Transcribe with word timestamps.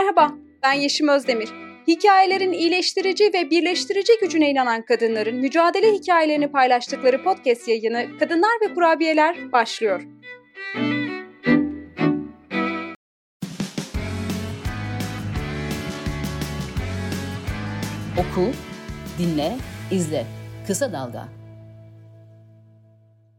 Merhaba, 0.00 0.34
ben 0.62 0.72
Yeşim 0.72 1.08
Özdemir. 1.08 1.48
Hikayelerin 1.88 2.52
iyileştirici 2.52 3.24
ve 3.34 3.50
birleştirici 3.50 4.12
gücüne 4.20 4.50
inanan 4.50 4.84
kadınların 4.84 5.36
mücadele 5.36 5.92
hikayelerini 5.92 6.50
paylaştıkları 6.50 7.24
podcast 7.24 7.68
yayını 7.68 8.18
Kadınlar 8.18 8.50
ve 8.62 8.74
Kurabiyeler 8.74 9.52
başlıyor. 9.52 10.02
Oku, 18.18 18.50
dinle, 19.18 19.56
izle. 19.90 20.26
Kısa 20.66 20.92
Dalga. 20.92 21.28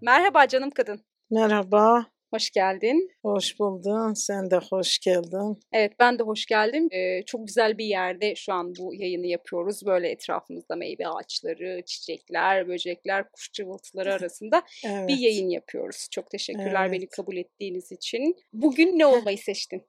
Merhaba 0.01 0.47
canım 0.47 0.69
kadın. 0.71 1.01
Merhaba, 1.31 2.05
Hoş 2.33 2.49
geldin. 2.49 3.11
hoş 3.21 3.59
buldun. 3.59 4.13
Sen 4.13 4.51
de 4.51 4.57
hoş 4.69 4.99
geldin. 4.99 5.59
Evet 5.73 5.93
ben 5.99 6.19
de 6.19 6.23
hoş 6.23 6.45
geldim. 6.45 6.87
Ee, 6.91 7.23
çok 7.25 7.47
güzel 7.47 7.77
bir 7.77 7.85
yerde 7.85 8.35
şu 8.35 8.53
an 8.53 8.73
bu 8.79 8.93
yayını 8.95 9.27
yapıyoruz. 9.27 9.85
Böyle 9.85 10.09
etrafımızda 10.09 10.75
meyve 10.75 11.07
ağaçları, 11.07 11.81
çiçekler, 11.85 12.67
böcekler, 12.67 13.29
kuş 13.31 13.51
cıvıltıları 13.53 14.13
arasında 14.13 14.61
Evet. 14.85 15.07
bir 15.07 15.17
yayın 15.17 15.49
yapıyoruz. 15.49 16.07
Çok 16.11 16.29
teşekkürler 16.29 16.85
Evet. 16.85 16.91
beni 16.91 17.07
kabul 17.07 17.37
ettiğiniz 17.37 17.91
için. 17.91 18.35
Bugün 18.53 18.99
ne 18.99 19.05
olmayı 19.05 19.37
seçtin? 19.37 19.83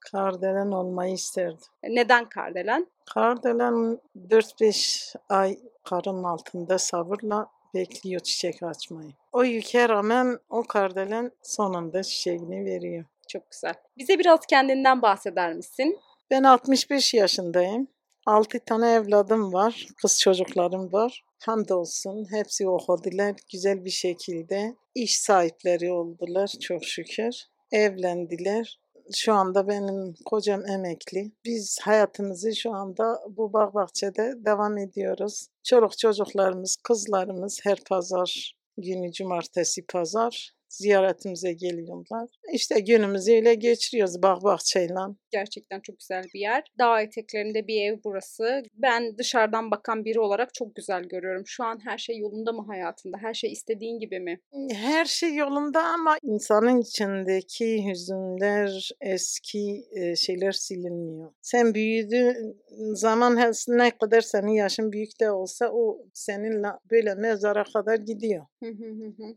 Kardelen 0.00 0.70
olmayı 0.72 1.14
isterdim. 1.14 1.58
Neden 1.88 2.28
Kardelen? 2.28 2.86
Kardelen 3.14 4.00
4-5 4.28 5.14
ay 5.28 5.58
karın 5.84 6.24
altında 6.24 6.78
sabırla 6.78 7.46
bekliyor 7.74 8.20
çiçek 8.20 8.62
açmayı. 8.62 9.10
O 9.32 9.44
yüke 9.44 9.88
rağmen 9.88 10.38
o 10.50 10.62
kardelen 10.62 11.32
sonunda 11.42 12.02
çiçeğini 12.02 12.64
veriyor. 12.64 13.04
Çok 13.28 13.50
güzel. 13.50 13.74
Bize 13.98 14.18
biraz 14.18 14.40
kendinden 14.46 15.02
bahseder 15.02 15.54
misin? 15.54 15.98
Ben 16.30 16.42
65 16.42 17.14
yaşındayım. 17.14 17.88
6 18.26 18.58
tane 18.58 18.92
evladım 18.92 19.52
var. 19.52 19.86
Kız 19.96 20.20
çocuklarım 20.20 20.92
var. 20.92 21.24
Hamdolsun 21.44 22.32
hepsi 22.32 22.68
okudular 22.68 23.34
güzel 23.52 23.84
bir 23.84 23.90
şekilde. 23.90 24.74
iş 24.94 25.18
sahipleri 25.18 25.92
oldular 25.92 26.46
çok 26.60 26.84
şükür. 26.84 27.34
Evlendiler. 27.72 28.78
Şu 29.14 29.32
anda 29.32 29.68
benim 29.68 30.14
kocam 30.24 30.66
emekli. 30.66 31.32
Biz 31.44 31.78
hayatımızı 31.82 32.56
şu 32.56 32.72
anda 32.72 33.20
bu 33.30 33.52
bağ 33.52 33.74
bahçede 33.74 34.34
devam 34.36 34.78
ediyoruz. 34.78 35.46
Çoluk 35.64 35.98
çocuklarımız, 35.98 36.76
kızlarımız 36.76 37.60
her 37.62 37.78
pazar 37.88 38.56
günü 38.76 39.12
cumartesi 39.12 39.86
pazar 39.86 40.52
ziyaretimize 40.72 41.52
geliyorlar. 41.52 42.28
İşte 42.52 42.80
günümüzü 42.80 43.32
öyle 43.32 43.54
geçiriyoruz 43.54 44.22
bağ 44.22 44.42
bahçeyle. 44.42 44.94
Gerçekten 45.30 45.80
çok 45.80 45.98
güzel 45.98 46.24
bir 46.34 46.40
yer. 46.40 46.64
Dağ 46.78 47.00
eteklerinde 47.02 47.66
bir 47.66 47.82
ev 47.82 47.98
burası. 48.04 48.62
Ben 48.74 49.18
dışarıdan 49.18 49.70
bakan 49.70 50.04
biri 50.04 50.20
olarak 50.20 50.54
çok 50.54 50.74
güzel 50.74 51.02
görüyorum. 51.02 51.42
Şu 51.46 51.64
an 51.64 51.78
her 51.84 51.98
şey 51.98 52.18
yolunda 52.18 52.52
mı 52.52 52.64
hayatında? 52.66 53.16
Her 53.20 53.34
şey 53.34 53.52
istediğin 53.52 53.98
gibi 53.98 54.20
mi? 54.20 54.40
Her 54.72 55.04
şey 55.04 55.34
yolunda 55.34 55.82
ama 55.82 56.16
insanın 56.22 56.80
içindeki 56.80 57.88
hüzünler, 57.90 58.90
eski 59.00 59.84
e, 59.92 60.16
şeyler 60.16 60.52
silinmiyor. 60.52 61.32
Sen 61.40 61.74
büyüdüğün 61.74 62.62
zaman 62.94 63.52
ne 63.68 63.90
kadar 63.90 64.20
senin 64.20 64.52
yaşın 64.52 64.92
büyük 64.92 65.20
de 65.20 65.30
olsa 65.30 65.70
o 65.72 65.98
seninle 66.12 66.68
böyle 66.90 67.14
mezara 67.14 67.64
kadar 67.64 67.96
gidiyor. 67.96 68.46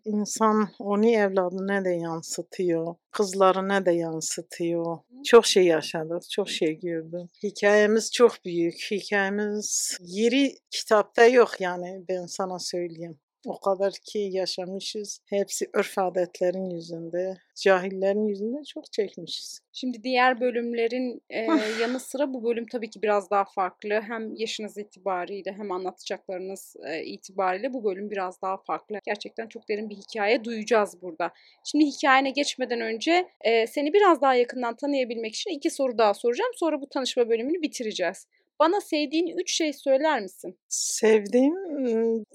İnsan 0.06 0.68
onu 0.80 1.06
evladına 1.26 1.86
da 1.86 1.90
yansıtıyor, 1.90 2.96
kızlarına 3.12 3.86
da 3.86 3.92
yansıtıyor. 3.92 4.98
Çok 5.26 5.46
şey 5.46 5.66
yaşadık, 5.66 6.30
çok 6.30 6.50
şey 6.50 6.80
gördüm. 6.80 7.30
Hikayemiz 7.44 8.12
çok 8.12 8.46
büyük. 8.46 8.76
Hikayemiz 8.92 9.98
yeri 10.02 10.56
kitapta 10.72 11.26
yok 11.26 11.62
yani 11.62 12.06
ben 12.10 12.26
sana 12.26 12.60
söyleyeyim. 12.60 13.20
O 13.46 13.60
kadar 13.60 13.94
ki 13.94 14.20
yaşamışız. 14.32 15.20
Hepsi 15.26 15.70
örf 15.74 15.98
adetlerin 15.98 16.70
yüzünde, 16.70 17.38
cahillerin 17.56 18.28
yüzünde 18.28 18.64
çok 18.64 18.94
çekmişiz. 18.94 19.60
Şimdi 19.74 20.04
diğer 20.04 20.42
bölümlerin 20.42 21.22
e, 21.30 21.42
yanı 21.82 22.00
sıra 22.00 22.34
bu 22.34 22.44
bölüm 22.44 22.66
tabii 22.72 22.90
ki 22.90 23.02
biraz 23.02 23.30
daha 23.30 23.46
farklı. 23.46 24.02
Hem 24.02 24.36
yaşınız 24.36 24.78
itibariyle 24.78 25.52
hem 25.52 25.72
anlatacaklarınız 25.72 26.76
e, 26.88 27.04
itibariyle 27.04 27.74
bu 27.74 27.84
bölüm 27.84 28.12
biraz 28.12 28.42
daha 28.42 28.58
farklı. 28.58 29.00
Gerçekten 29.06 29.48
çok 29.48 29.70
derin 29.70 29.90
bir 29.90 29.96
hikaye 29.96 30.44
duyacağız 30.44 31.02
burada. 31.02 31.32
Şimdi 31.64 31.86
hikayene 31.86 32.30
geçmeden 32.30 32.82
önce 32.82 33.28
e, 33.42 33.68
seni 33.68 33.94
biraz 33.94 34.22
daha 34.22 34.36
yakından 34.36 34.76
tanıyabilmek 34.76 35.36
için 35.36 35.52
iki 35.52 35.70
soru 35.70 35.98
daha 35.98 36.14
soracağım. 36.14 36.52
Sonra 36.56 36.82
bu 36.82 36.90
tanışma 36.90 37.30
bölümünü 37.30 37.62
bitireceğiz. 37.62 38.28
Bana 38.60 38.82
sevdiğin 38.82 39.38
üç 39.38 39.54
şey 39.54 39.74
söyler 39.74 40.22
misin? 40.22 40.60
Sevdiğim, 40.70 41.56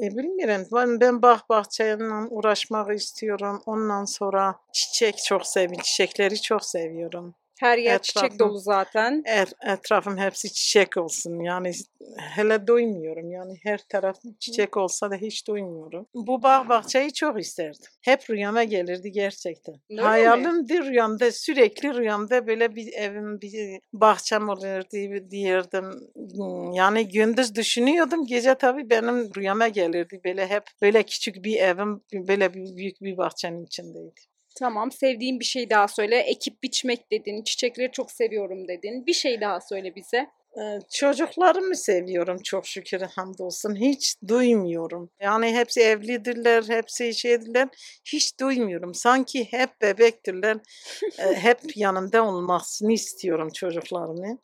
e, 0.01 0.17
bilmiyorum. 0.17 0.67
Ben, 0.73 1.01
ben 1.01 1.23
bağ 1.23 1.41
bahçeyle 1.49 2.05
uğraşmak 2.31 2.95
istiyorum. 2.97 3.63
Ondan 3.67 4.05
sonra 4.05 4.55
çiçek 4.73 5.19
çok 5.19 5.47
seviyorum. 5.47 5.83
Çiçekleri 5.83 6.41
çok 6.43 6.65
seviyorum. 6.65 7.35
Her 7.61 7.79
yer 7.79 8.03
çiçek 8.03 8.25
Etrafım- 8.25 8.39
dolu 8.39 8.59
zaten. 8.59 9.23
Et, 9.27 9.53
etrafım 9.67 10.19
hepsi 10.19 10.53
çiçek 10.53 10.97
olsun. 10.97 11.41
Yani 11.41 11.73
hele 12.17 12.67
doymuyorum. 12.67 13.31
Yani 13.31 13.55
her 13.63 13.79
taraf 13.89 14.17
çiçek 14.41 14.77
olsa 14.77 15.11
da 15.11 15.15
hiç 15.15 15.47
doymuyorum. 15.49 16.07
Bu 16.15 16.43
bağ 16.43 16.69
bahçeyi 16.69 17.13
çok 17.13 17.41
isterdim. 17.41 17.81
Hep 18.01 18.31
rüyama 18.31 18.65
gelirdi 18.65 19.13
gerçekten. 19.13 19.75
Mi? 19.91 20.01
Hayalimdi 20.01 20.79
rüyamda 20.85 21.33
sürekli 21.33 21.95
rüyamda 21.95 22.47
böyle 22.47 22.75
bir 22.75 22.93
evim 22.93 23.41
bir 23.41 23.81
bahçem 23.93 24.49
olurdu 24.49 25.31
diyirdim. 25.31 25.91
Hmm, 26.15 26.73
Yani 26.73 27.09
gündüz 27.09 27.55
düşünüyordum. 27.55 28.27
Gece 28.27 28.55
tabii 28.55 28.91
benim 28.91 29.35
rüyama 29.37 29.69
gelirdi. 29.69 30.21
Böyle 30.25 30.47
hep 30.47 30.63
böyle 30.83 31.03
küçük 31.03 31.45
bir 31.45 31.57
evim 31.57 32.01
böyle 32.13 32.55
bir, 32.55 32.77
büyük 32.77 33.01
bir 33.03 33.17
bahçenin 33.17 33.65
içindeydi. 33.65 34.21
Tamam, 34.59 34.93
sevdiğin 34.93 35.41
bir 35.41 35.45
şey 35.45 35.71
daha 35.71 35.89
söyle. 35.89 36.17
Ekip 36.19 36.63
biçmek 36.63 37.13
dedin, 37.13 37.43
çiçekleri 37.43 37.93
çok 37.93 38.11
seviyorum 38.11 38.69
dedin. 38.69 39.07
Bir 39.07 39.13
şey 39.13 39.41
daha 39.41 39.61
söyle 39.61 39.95
bize. 39.97 40.27
Ee, 40.59 40.79
Çocuklarımı 40.95 41.77
seviyorum 41.77 42.39
çok 42.45 42.67
şükür 42.67 43.01
hamdolsun. 43.01 43.77
Hiç 43.77 44.17
duymuyorum. 44.29 45.11
Yani 45.21 45.55
hepsi 45.55 45.81
evlidirler, 45.81 46.65
hepsi 46.69 47.15
şeydirler. 47.15 47.69
Hiç 48.05 48.41
duymuyorum. 48.41 48.95
Sanki 48.95 49.53
hep 49.53 49.71
bebektirler. 49.83 50.57
Ee, 51.19 51.35
hep 51.35 51.59
yanımda 51.77 52.25
olmasını 52.27 52.93
istiyorum 52.93 53.49
çocuklarımı. 53.55 54.39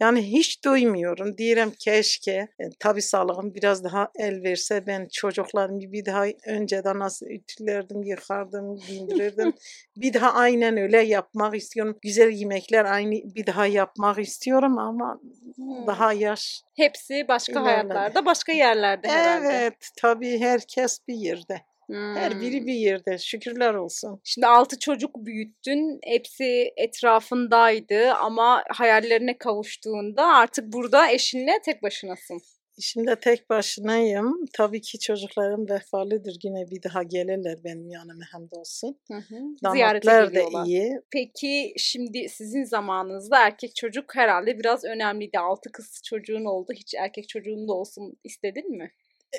Yani 0.00 0.22
hiç 0.22 0.64
duymuyorum. 0.64 1.38
Diyelim 1.38 1.70
keşke. 1.78 2.32
E, 2.32 2.64
tabii 2.78 3.02
sağlığım 3.02 3.54
biraz 3.54 3.84
daha 3.84 4.10
el 4.18 4.42
verse 4.42 4.86
ben 4.86 5.08
çocuklarımı 5.12 5.80
bir 5.92 6.06
daha 6.06 6.24
önceden 6.46 6.98
nasıl 6.98 7.26
ütülerdim, 7.26 8.02
yıkardım, 8.02 8.76
giydirirdim. 8.88 9.52
bir 9.96 10.14
daha 10.14 10.32
aynen 10.32 10.76
öyle 10.76 11.00
yapmak 11.02 11.54
istiyorum. 11.56 11.98
Güzel 12.02 12.30
yemekler 12.30 12.84
aynı 12.84 13.10
bir 13.10 13.46
daha 13.46 13.66
yapmak 13.66 14.18
istiyorum 14.18 14.78
ama 14.78 15.20
Hmm. 15.56 15.86
daha 15.86 16.12
yaş. 16.12 16.62
Hepsi 16.76 17.28
başka 17.28 17.52
İlerledi. 17.52 17.92
hayatlarda, 17.92 18.26
başka 18.26 18.52
yerlerde 18.52 19.08
herhalde. 19.08 19.46
Evet, 19.56 19.88
tabii 20.00 20.38
herkes 20.40 20.98
bir 21.08 21.14
yerde. 21.14 21.60
Her 21.92 22.30
Hmm. 22.32 22.40
biri 22.40 22.66
bir 22.66 22.74
yerde. 22.74 23.18
Şükürler 23.18 23.74
olsun. 23.74 24.20
Şimdi 24.24 24.46
altı 24.46 24.78
çocuk 24.78 25.10
büyüttün. 25.16 25.98
Hepsi 26.04 26.72
etrafındaydı 26.76 28.12
ama 28.12 28.64
hayallerine 28.70 29.38
kavuştuğunda 29.38 30.26
artık 30.26 30.72
burada 30.72 31.10
eşinle 31.12 31.52
tek 31.64 31.82
başınasın. 31.82 32.40
Şimdi 32.80 33.16
tek 33.20 33.50
başınayım. 33.50 34.44
Tabii 34.52 34.80
ki 34.80 34.98
çocuklarım 34.98 35.68
vefalıdır. 35.70 36.36
Yine 36.44 36.70
bir 36.70 36.82
daha 36.82 37.02
gelirler 37.02 37.58
benim 37.64 37.90
yanıma 37.90 38.24
hamdolsun. 38.32 38.98
Hı 39.08 39.16
hı. 39.16 39.72
Ziyarete 39.72 40.08
Damatlar 40.10 40.34
da 40.34 40.64
iyi. 40.66 40.92
Peki 41.12 41.72
şimdi 41.76 42.28
sizin 42.28 42.64
zamanınızda 42.64 43.46
erkek 43.46 43.76
çocuk 43.76 44.16
herhalde 44.16 44.58
biraz 44.58 44.84
önemliydi. 44.84 45.38
Altı 45.38 45.72
kız 45.72 46.02
çocuğun 46.04 46.44
oldu. 46.44 46.72
Hiç 46.74 46.94
erkek 46.94 47.28
çocuğun 47.28 47.68
da 47.68 47.72
olsun 47.72 48.14
istedin 48.24 48.70
mi? 48.78 48.90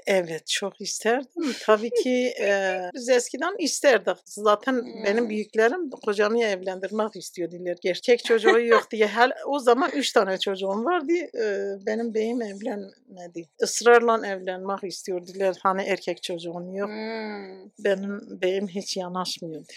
Evet 0.07 0.47
çok 0.47 0.81
isterdim. 0.81 1.55
Tabii 1.61 1.89
ki 1.89 2.33
e, 2.41 2.79
biz 2.95 3.09
eskiden 3.09 3.55
isterdik. 3.59 4.17
Zaten 4.25 4.85
benim 5.05 5.23
Hmm. 5.23 5.29
büyüklerim 5.29 5.89
kocamı 5.89 6.43
evlendirmek 6.43 7.15
istiyordular. 7.15 7.77
Erkek 7.85 8.23
çocuğu 8.25 8.59
yok 8.61 8.91
diye. 8.91 9.07
Hel, 9.07 9.31
o 9.47 9.59
zaman 9.59 9.91
üç 9.95 10.11
tane 10.11 10.37
çocuğum 10.39 10.85
vardı. 10.85 11.13
E, 11.13 11.45
benim 11.85 12.13
beyim 12.13 12.41
evlenmedi. 12.41 13.49
Israrla 13.63 14.27
evlenmek 14.27 14.83
istiyordular. 14.83 15.55
Hani 15.63 15.81
erkek 15.81 16.23
çocuğun 16.23 16.73
yok. 16.73 16.89
Hmm. 16.89 17.69
Benim 17.79 18.41
beyim 18.41 18.67
hiç 18.67 18.97
yanaşmıyordu. 18.97 19.73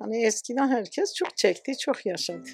Yani 0.00 0.24
eskiden 0.26 0.68
herkes 0.68 1.14
çok 1.14 1.36
çekti, 1.36 1.78
çok 1.78 2.06
yaşadı. 2.06 2.48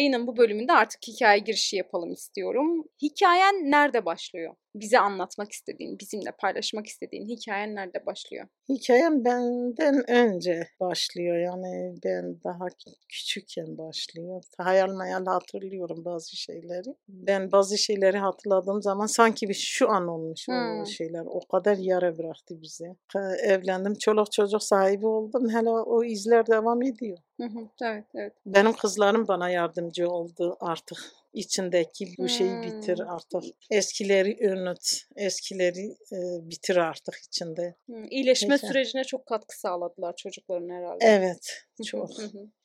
Yayının 0.00 0.26
bu 0.26 0.36
bölümünde 0.36 0.72
artık 0.72 1.00
hikaye 1.08 1.38
girişi 1.38 1.76
yapalım 1.76 2.12
istiyorum. 2.12 2.84
Hikayen 3.02 3.70
nerede 3.70 4.04
başlıyor? 4.04 4.54
Bize 4.74 4.98
anlatmak 4.98 5.52
istediğin, 5.52 5.98
bizimle 5.98 6.32
paylaşmak 6.40 6.86
istediğin 6.86 7.28
hikayen 7.28 7.74
nerede 7.74 8.06
başlıyor? 8.06 8.46
Hikayem 8.68 9.24
benden 9.24 10.10
önce 10.10 10.68
başlıyor. 10.80 11.36
Yani 11.38 11.94
ben 12.04 12.40
daha 12.44 12.64
kü- 12.64 12.96
küçükken 13.08 13.78
başlıyor. 13.78 14.42
Hayal 14.58 14.88
meyal 14.88 15.26
hatırlıyorum 15.26 16.04
bazı 16.04 16.36
şeyleri. 16.36 16.94
Ben 17.08 17.52
bazı 17.52 17.78
şeyleri 17.78 18.18
hatırladığım 18.18 18.82
zaman 18.82 19.06
sanki 19.06 19.48
bir 19.48 19.54
şu 19.54 19.90
an 19.90 20.08
olmuş 20.08 20.48
o 20.48 20.52
Hmm. 20.52 20.86
şeyler. 20.86 21.22
O 21.26 21.40
kadar 21.40 21.76
yara 21.76 22.18
bıraktı 22.18 22.62
bize. 22.62 22.96
Evlendim, 23.42 23.94
çoluk 23.94 24.32
çocuk 24.32 24.62
sahibi 24.62 25.06
oldum. 25.06 25.48
Hala 25.48 25.82
o 25.84 26.04
izler 26.04 26.46
devam 26.46 26.82
ediyor. 26.82 27.18
Hı 27.36 27.44
hı, 27.46 27.68
evet, 27.82 28.04
evet. 28.14 28.32
Benim 28.46 28.72
kızlarım 28.72 29.28
bana 29.28 29.50
yardımcı 29.50 30.08
oldu 30.08 30.56
artık. 30.60 30.98
İçindeki 31.32 32.06
bu 32.18 32.28
şeyi 32.28 32.62
bitir 32.62 32.98
Hmm. 32.98 33.08
artık. 33.08 33.42
Eskileri 33.70 34.52
unut. 34.52 35.02
Eskileri 35.16 35.86
e, 36.12 36.18
bitir 36.50 36.76
artık 36.76 37.14
içinde. 37.26 37.74
Hı, 37.90 38.06
iyileşme 38.10 38.48
Peki. 38.48 38.66
sürecine 38.66 39.04
çok 39.04 39.26
katkı 39.26 39.60
sağladılar 39.60 40.16
çocukların 40.16 40.68
herhalde. 40.68 41.04
Evet. 41.04 41.64
Çok. 41.86 42.10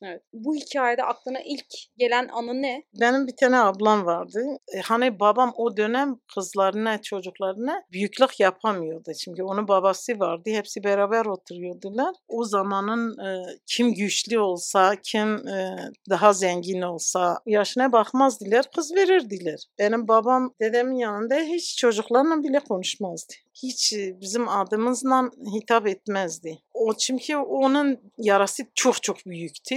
evet. 0.03 0.21
Bu 0.33 0.55
hikayede 0.55 1.03
aklına 1.03 1.39
ilk 1.45 1.65
gelen 1.97 2.27
anı 2.27 2.61
ne? 2.61 2.83
Benim 3.01 3.27
bir 3.27 3.35
tane 3.35 3.59
ablam 3.59 4.05
vardı. 4.05 4.39
E, 4.75 4.79
hani 4.81 5.19
babam 5.19 5.53
o 5.57 5.77
dönem 5.77 6.19
kızlarına, 6.33 7.01
çocuklarına 7.01 7.83
büyüklük 7.91 8.39
yapamıyordu. 8.39 9.11
Çünkü 9.23 9.43
onun 9.43 9.67
babası 9.67 10.19
vardı. 10.19 10.49
Hepsi 10.49 10.83
beraber 10.83 11.25
oturuyordular. 11.25 12.15
O 12.27 12.43
zamanın 12.43 13.17
e, 13.25 13.43
kim 13.65 13.93
güçlü 13.93 14.39
olsa, 14.39 14.95
kim 15.03 15.47
e, 15.47 15.77
daha 16.09 16.33
zengin 16.33 16.81
olsa 16.81 17.39
yaşına 17.45 17.91
bakmazdılar, 17.91 18.54
kız 18.61 18.95
verirdiler. 18.95 19.65
Benim 19.79 20.07
babam 20.07 20.53
dedemin 20.61 20.95
yanında 20.95 21.35
hiç 21.35 21.77
çocuklarla 21.77 22.43
bile 22.43 22.59
konuşmazdı. 22.59 23.33
Hiç 23.63 23.93
e, 23.93 24.21
bizim 24.21 24.49
adımızla 24.49 25.31
hitap 25.55 25.87
etmezdi. 25.87 26.59
O 26.73 26.93
çünkü 26.93 27.35
onun 27.35 27.99
yarası 28.17 28.63
çok 28.75 29.03
çok 29.03 29.17
büyüktü. 29.25 29.75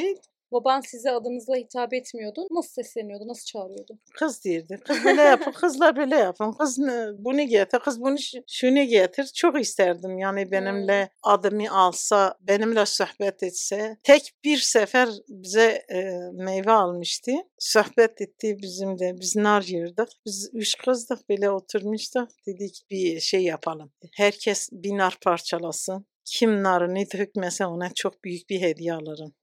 Baban 0.53 0.81
size 0.81 1.11
adınızla 1.11 1.56
hitap 1.56 1.95
etmiyordu. 1.95 2.47
Nasıl 2.50 2.71
sesleniyordu? 2.71 3.29
Nasıl 3.29 3.45
çağırıyordu? 3.45 3.99
Kız 4.15 4.45
derdi. 4.45 4.81
Kız 4.85 5.05
böyle 5.05 5.23
yapın, 5.23 5.53
kızlar 5.53 5.97
böyle 5.97 6.17
yapın. 6.17 6.53
Kız 6.53 6.79
bunu 7.19 7.43
getir, 7.43 7.79
kız 7.79 8.00
bunu 8.00 8.17
şunu 8.49 8.83
getir. 8.83 9.31
Çok 9.35 9.61
isterdim 9.61 10.19
yani 10.19 10.50
benimle 10.50 11.11
adımı 11.23 11.71
alsa, 11.71 12.35
benimle 12.41 12.87
sohbet 12.87 13.43
etse. 13.43 13.97
Tek 14.03 14.33
bir 14.45 14.59
sefer 14.59 15.09
bize 15.29 15.85
e, 15.93 16.03
meyve 16.33 16.73
almıştı. 16.73 17.33
Sohbet 17.59 18.21
etti 18.21 18.56
bizimle. 18.62 19.21
Biz 19.21 19.37
nar 19.37 19.62
yerdik. 19.62 20.09
Biz 20.27 20.50
üç 20.53 20.79
kızdık 20.79 21.29
böyle 21.29 21.50
oturmuştuk. 21.50 22.29
Dedik 22.47 22.87
bir 22.91 23.21
şey 23.21 23.43
yapalım. 23.43 23.93
Herkes 24.17 24.69
bir 24.73 24.99
nar 24.99 25.19
parçalasın. 25.25 26.06
Kim 26.25 26.62
narını 26.62 26.99
dökmese 26.99 27.67
ona 27.67 27.91
çok 27.95 28.25
büyük 28.25 28.50
bir 28.50 28.61
hediye 28.61 28.95
alırım. 28.95 29.35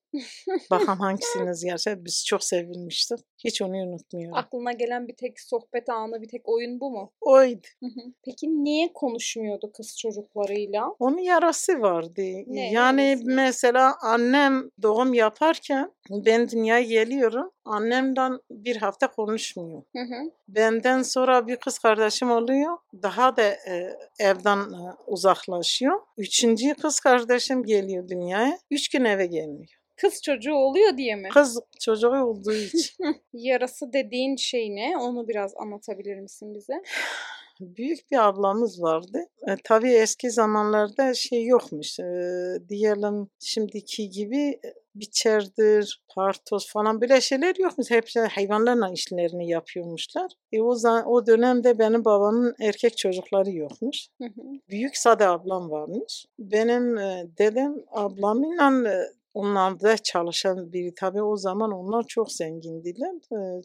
Bakalım 0.71 0.99
hangisiniz 0.99 1.63
yerse 1.63 2.05
biz 2.05 2.25
çok 2.25 2.43
sevinmiştik. 2.43 3.19
Hiç 3.43 3.61
onu 3.61 3.77
unutmuyorum. 3.77 4.37
Aklına 4.37 4.71
gelen 4.71 5.07
bir 5.07 5.15
tek 5.15 5.39
sohbet 5.39 5.89
anı, 5.89 6.21
bir 6.21 6.27
tek 6.27 6.49
oyun 6.49 6.79
bu 6.79 6.91
mu? 6.91 7.11
Oydu. 7.21 7.67
Hı 7.79 7.85
hı. 7.85 8.01
Peki 8.25 8.63
niye 8.63 8.93
konuşmuyordu 8.93 9.71
kız 9.71 9.97
çocuklarıyla? 9.97 10.95
Onun 10.99 11.17
yarası 11.17 11.81
vardı. 11.81 12.21
Ne 12.47 12.71
yani 12.71 13.07
yarası? 13.07 13.25
mesela 13.25 13.95
annem 14.01 14.69
doğum 14.81 15.13
yaparken 15.13 15.91
ben 16.11 16.49
dünyaya 16.49 16.83
geliyorum. 16.83 17.51
Annemden 17.65 18.39
bir 18.51 18.75
hafta 18.75 19.11
konuşmuyor. 19.11 19.83
Hı 19.95 20.01
hı. 20.01 20.31
Benden 20.47 21.01
sonra 21.01 21.47
bir 21.47 21.55
kız 21.55 21.79
kardeşim 21.79 22.31
oluyor. 22.31 22.77
Daha 23.03 23.37
da 23.37 23.43
e, 23.43 23.97
evden 24.19 24.57
e, 24.57 24.93
uzaklaşıyor. 25.07 25.99
Üçüncü 26.17 26.73
kız 26.73 26.99
kardeşim 26.99 27.63
geliyor 27.63 28.07
dünyaya. 28.07 28.59
Üç 28.71 28.89
gün 28.89 29.05
eve 29.05 29.25
gelmiyor. 29.25 29.74
Kız 29.97 30.21
çocuğu 30.21 30.53
oluyor 30.53 30.97
diye 30.97 31.15
mi? 31.15 31.29
Kız 31.29 31.59
çocuğu 31.79 32.23
olduğu 32.23 32.53
için. 32.53 33.05
Yarası 33.33 33.93
dediğin 33.93 34.35
şey 34.35 34.75
ne? 34.75 34.97
Onu 34.97 35.27
biraz 35.27 35.53
anlatabilir 35.57 36.19
misin 36.19 36.53
bize? 36.55 36.81
Büyük 37.59 38.11
bir 38.11 38.27
ablamız 38.27 38.81
vardı. 38.81 39.19
E, 39.47 39.55
tabii 39.63 39.91
eski 39.91 40.31
zamanlarda 40.31 41.13
şey 41.13 41.45
yokmuş. 41.45 41.99
E, 41.99 42.03
diyelim 42.69 43.27
şimdiki 43.39 44.09
gibi 44.09 44.37
e, 44.37 44.73
biçerdir, 44.95 46.01
partoz 46.15 46.71
falan 46.71 47.01
böyle 47.01 47.21
şeyler 47.21 47.55
yokmuş. 47.59 47.91
Hepsi 47.91 48.19
hayvanlarla 48.19 48.91
işlerini 48.93 49.49
yapıyormuşlar. 49.49 50.31
E, 50.51 50.61
o, 50.61 50.75
zaman, 50.75 51.07
o 51.07 51.27
dönemde 51.27 51.79
benim 51.79 52.05
babamın 52.05 52.55
erkek 52.59 52.97
çocukları 52.97 53.51
yokmuş. 53.51 54.07
Hı 54.21 54.25
hı. 54.25 54.41
Büyük 54.69 54.97
sade 54.97 55.27
ablam 55.27 55.71
varmış. 55.71 56.25
Benim 56.39 56.97
e, 56.97 57.27
dedem 57.37 57.75
ablamla 57.91 58.89
e, 58.89 58.95
onlarda 59.35 59.97
çalışan 59.97 60.73
biri. 60.73 60.93
Tabii 60.95 61.23
o 61.23 61.37
zaman 61.37 61.71
onlar 61.71 62.03
çok 62.07 62.31
zengindiler. 62.31 63.11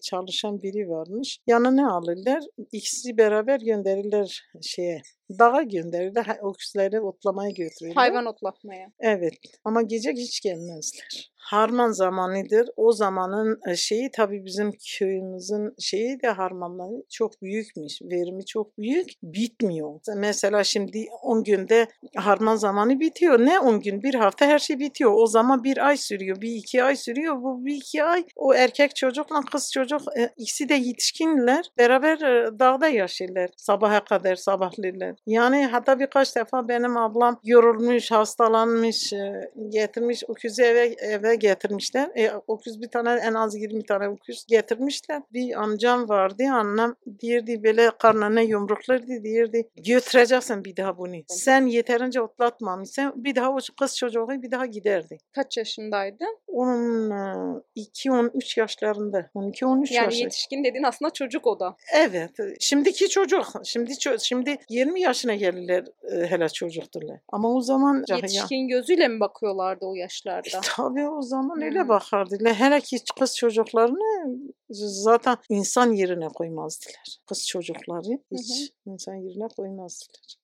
Çalışan 0.02 0.62
biri 0.62 0.88
varmış. 0.88 1.38
Yanına 1.46 1.94
alırlar. 1.96 2.42
İkisi 2.72 3.18
beraber 3.18 3.60
gönderirler 3.60 4.42
şeye. 4.62 5.02
Dağa 5.38 5.62
gönderirler. 5.62 6.24
ha- 6.24 6.50
Öküzleri 6.50 7.00
otlamaya 7.00 7.50
götürürler. 7.50 7.94
Hayvan 7.94 8.26
otlatmaya. 8.26 8.92
Evet 9.00 9.34
ama 9.64 9.82
gece 9.82 10.12
hiç 10.12 10.40
gelmezler. 10.40 11.30
Harman 11.36 11.90
zamanıdır. 11.92 12.68
O 12.76 12.92
zamanın 12.92 13.60
e, 13.68 13.76
şeyi 13.76 14.10
tabii 14.10 14.44
bizim 14.44 14.72
köyümüzün 14.98 15.74
şeyi 15.78 16.22
de 16.22 16.28
harmanları 16.28 17.02
çok 17.10 17.42
büyükmüş. 17.42 18.02
Verimi 18.02 18.46
çok 18.46 18.78
büyük. 18.78 19.08
Bitmiyor. 19.22 20.00
Mesela 20.16 20.64
şimdi 20.64 21.06
10 21.22 21.44
günde 21.44 21.86
harman 22.16 22.56
zamanı 22.56 23.00
bitiyor. 23.00 23.38
Ne 23.38 23.58
10 23.60 23.80
gün? 23.80 24.02
Bir 24.02 24.14
hafta 24.14 24.46
her 24.46 24.58
şey 24.58 24.78
bitiyor. 24.78 25.12
O 25.14 25.26
zaman 25.26 25.64
bir 25.64 25.86
ay 25.86 25.96
sürüyor. 25.96 26.40
Bir 26.40 26.54
iki 26.54 26.84
ay 26.84 26.96
sürüyor. 26.96 27.42
Bu 27.42 27.64
bir 27.64 27.74
iki 27.76 28.04
ay 28.04 28.24
o 28.36 28.54
erkek 28.54 28.96
çocukla 28.96 29.40
kız 29.52 29.72
çocuk 29.72 30.00
e, 30.18 30.30
ikisi 30.36 30.68
de 30.68 30.74
yetişkinler. 30.74 31.64
Beraber 31.78 32.20
e, 32.20 32.58
dağda 32.58 32.88
yaşarlar. 32.88 33.50
Sabaha 33.56 34.04
kadar 34.04 34.36
sabahlarlar. 34.36 35.16
Yani 35.26 35.66
hatta 35.66 36.00
birkaç 36.00 36.36
defa 36.36 36.68
benim 36.68 36.96
ablam 36.96 37.40
yorulmuş, 37.44 38.10
hastalanmış, 38.10 39.12
e, 39.12 39.50
getirmiş 39.68 40.22
öküzü 40.28 40.62
eve, 40.62 40.84
eve 40.98 41.34
getirmişler. 41.34 42.10
E, 42.16 42.30
öküz 42.48 42.80
bir 42.80 42.88
tane 42.88 43.10
en 43.10 43.34
az 43.34 43.56
20 43.56 43.84
tane 43.84 44.06
öküz 44.06 44.46
getirmişler. 44.46 45.22
Bir 45.32 45.62
amcam 45.62 46.08
vardı 46.08 46.44
annem 46.52 46.94
derdi 47.06 47.62
böyle 47.64 47.90
karnına 47.98 48.40
yumruklardı 48.40 49.24
derdi 49.24 49.68
götüreceksin 49.76 50.64
bir 50.64 50.76
daha 50.76 50.98
bunu. 50.98 51.16
Sen 51.28 51.66
yeterince 51.66 52.20
otlatmamışsın 52.20 53.12
bir 53.16 53.34
daha 53.34 53.50
o 53.52 53.58
kız 53.80 53.96
çocuğu 53.96 54.28
bir 54.28 54.50
daha 54.50 54.66
giderdi. 54.66 55.18
Kaç 55.32 55.56
yaşındaydı? 55.56 56.24
Onun 56.46 57.10
e, 57.10 57.80
2-13 57.80 58.60
yaşlarında. 58.60 59.30
12-13 59.34 59.64
Yani 59.64 59.80
yaşlarında. 59.94 60.14
yetişkin 60.14 60.64
dediğin 60.64 60.84
aslında 60.84 61.10
çocuk 61.10 61.46
o 61.46 61.60
da. 61.60 61.76
Evet. 61.94 62.30
Şimdiki 62.60 63.08
çocuk. 63.08 63.46
Şimdi 63.64 63.92
şimdi 64.20 64.58
20 64.68 65.00
yaşına 65.10 65.34
gelirler 65.34 65.84
e, 66.12 66.26
hele 66.26 66.48
çocukturlar. 66.48 67.18
Ama 67.32 67.54
o 67.54 67.60
zaman 67.60 68.04
Yetişkin 68.08 68.68
gözüyle 68.68 69.08
mi 69.08 69.20
bakıyorlardı 69.20 69.86
o 69.86 69.96
e, 69.96 69.98
yaşlarda? 69.98 70.60
tabii 70.62 71.08
o 71.08 71.22
zaman 71.22 71.62
öyle 71.62 71.80
Hmm. 71.80 71.88
bakardılar. 71.88 72.54
Hele 72.54 72.80
ki 72.80 72.96
kız 73.18 73.36
çocuklarını 73.36 74.36
zaten 74.72 75.36
insan 75.48 75.92
yerine 75.92 76.28
koymazdılar. 76.28 77.16
Kız 77.26 77.46
çocukları 77.46 78.18
hiç 78.32 78.72
insan 78.86 79.14
yerine 79.14 79.48
koymazdılar. 79.56 80.34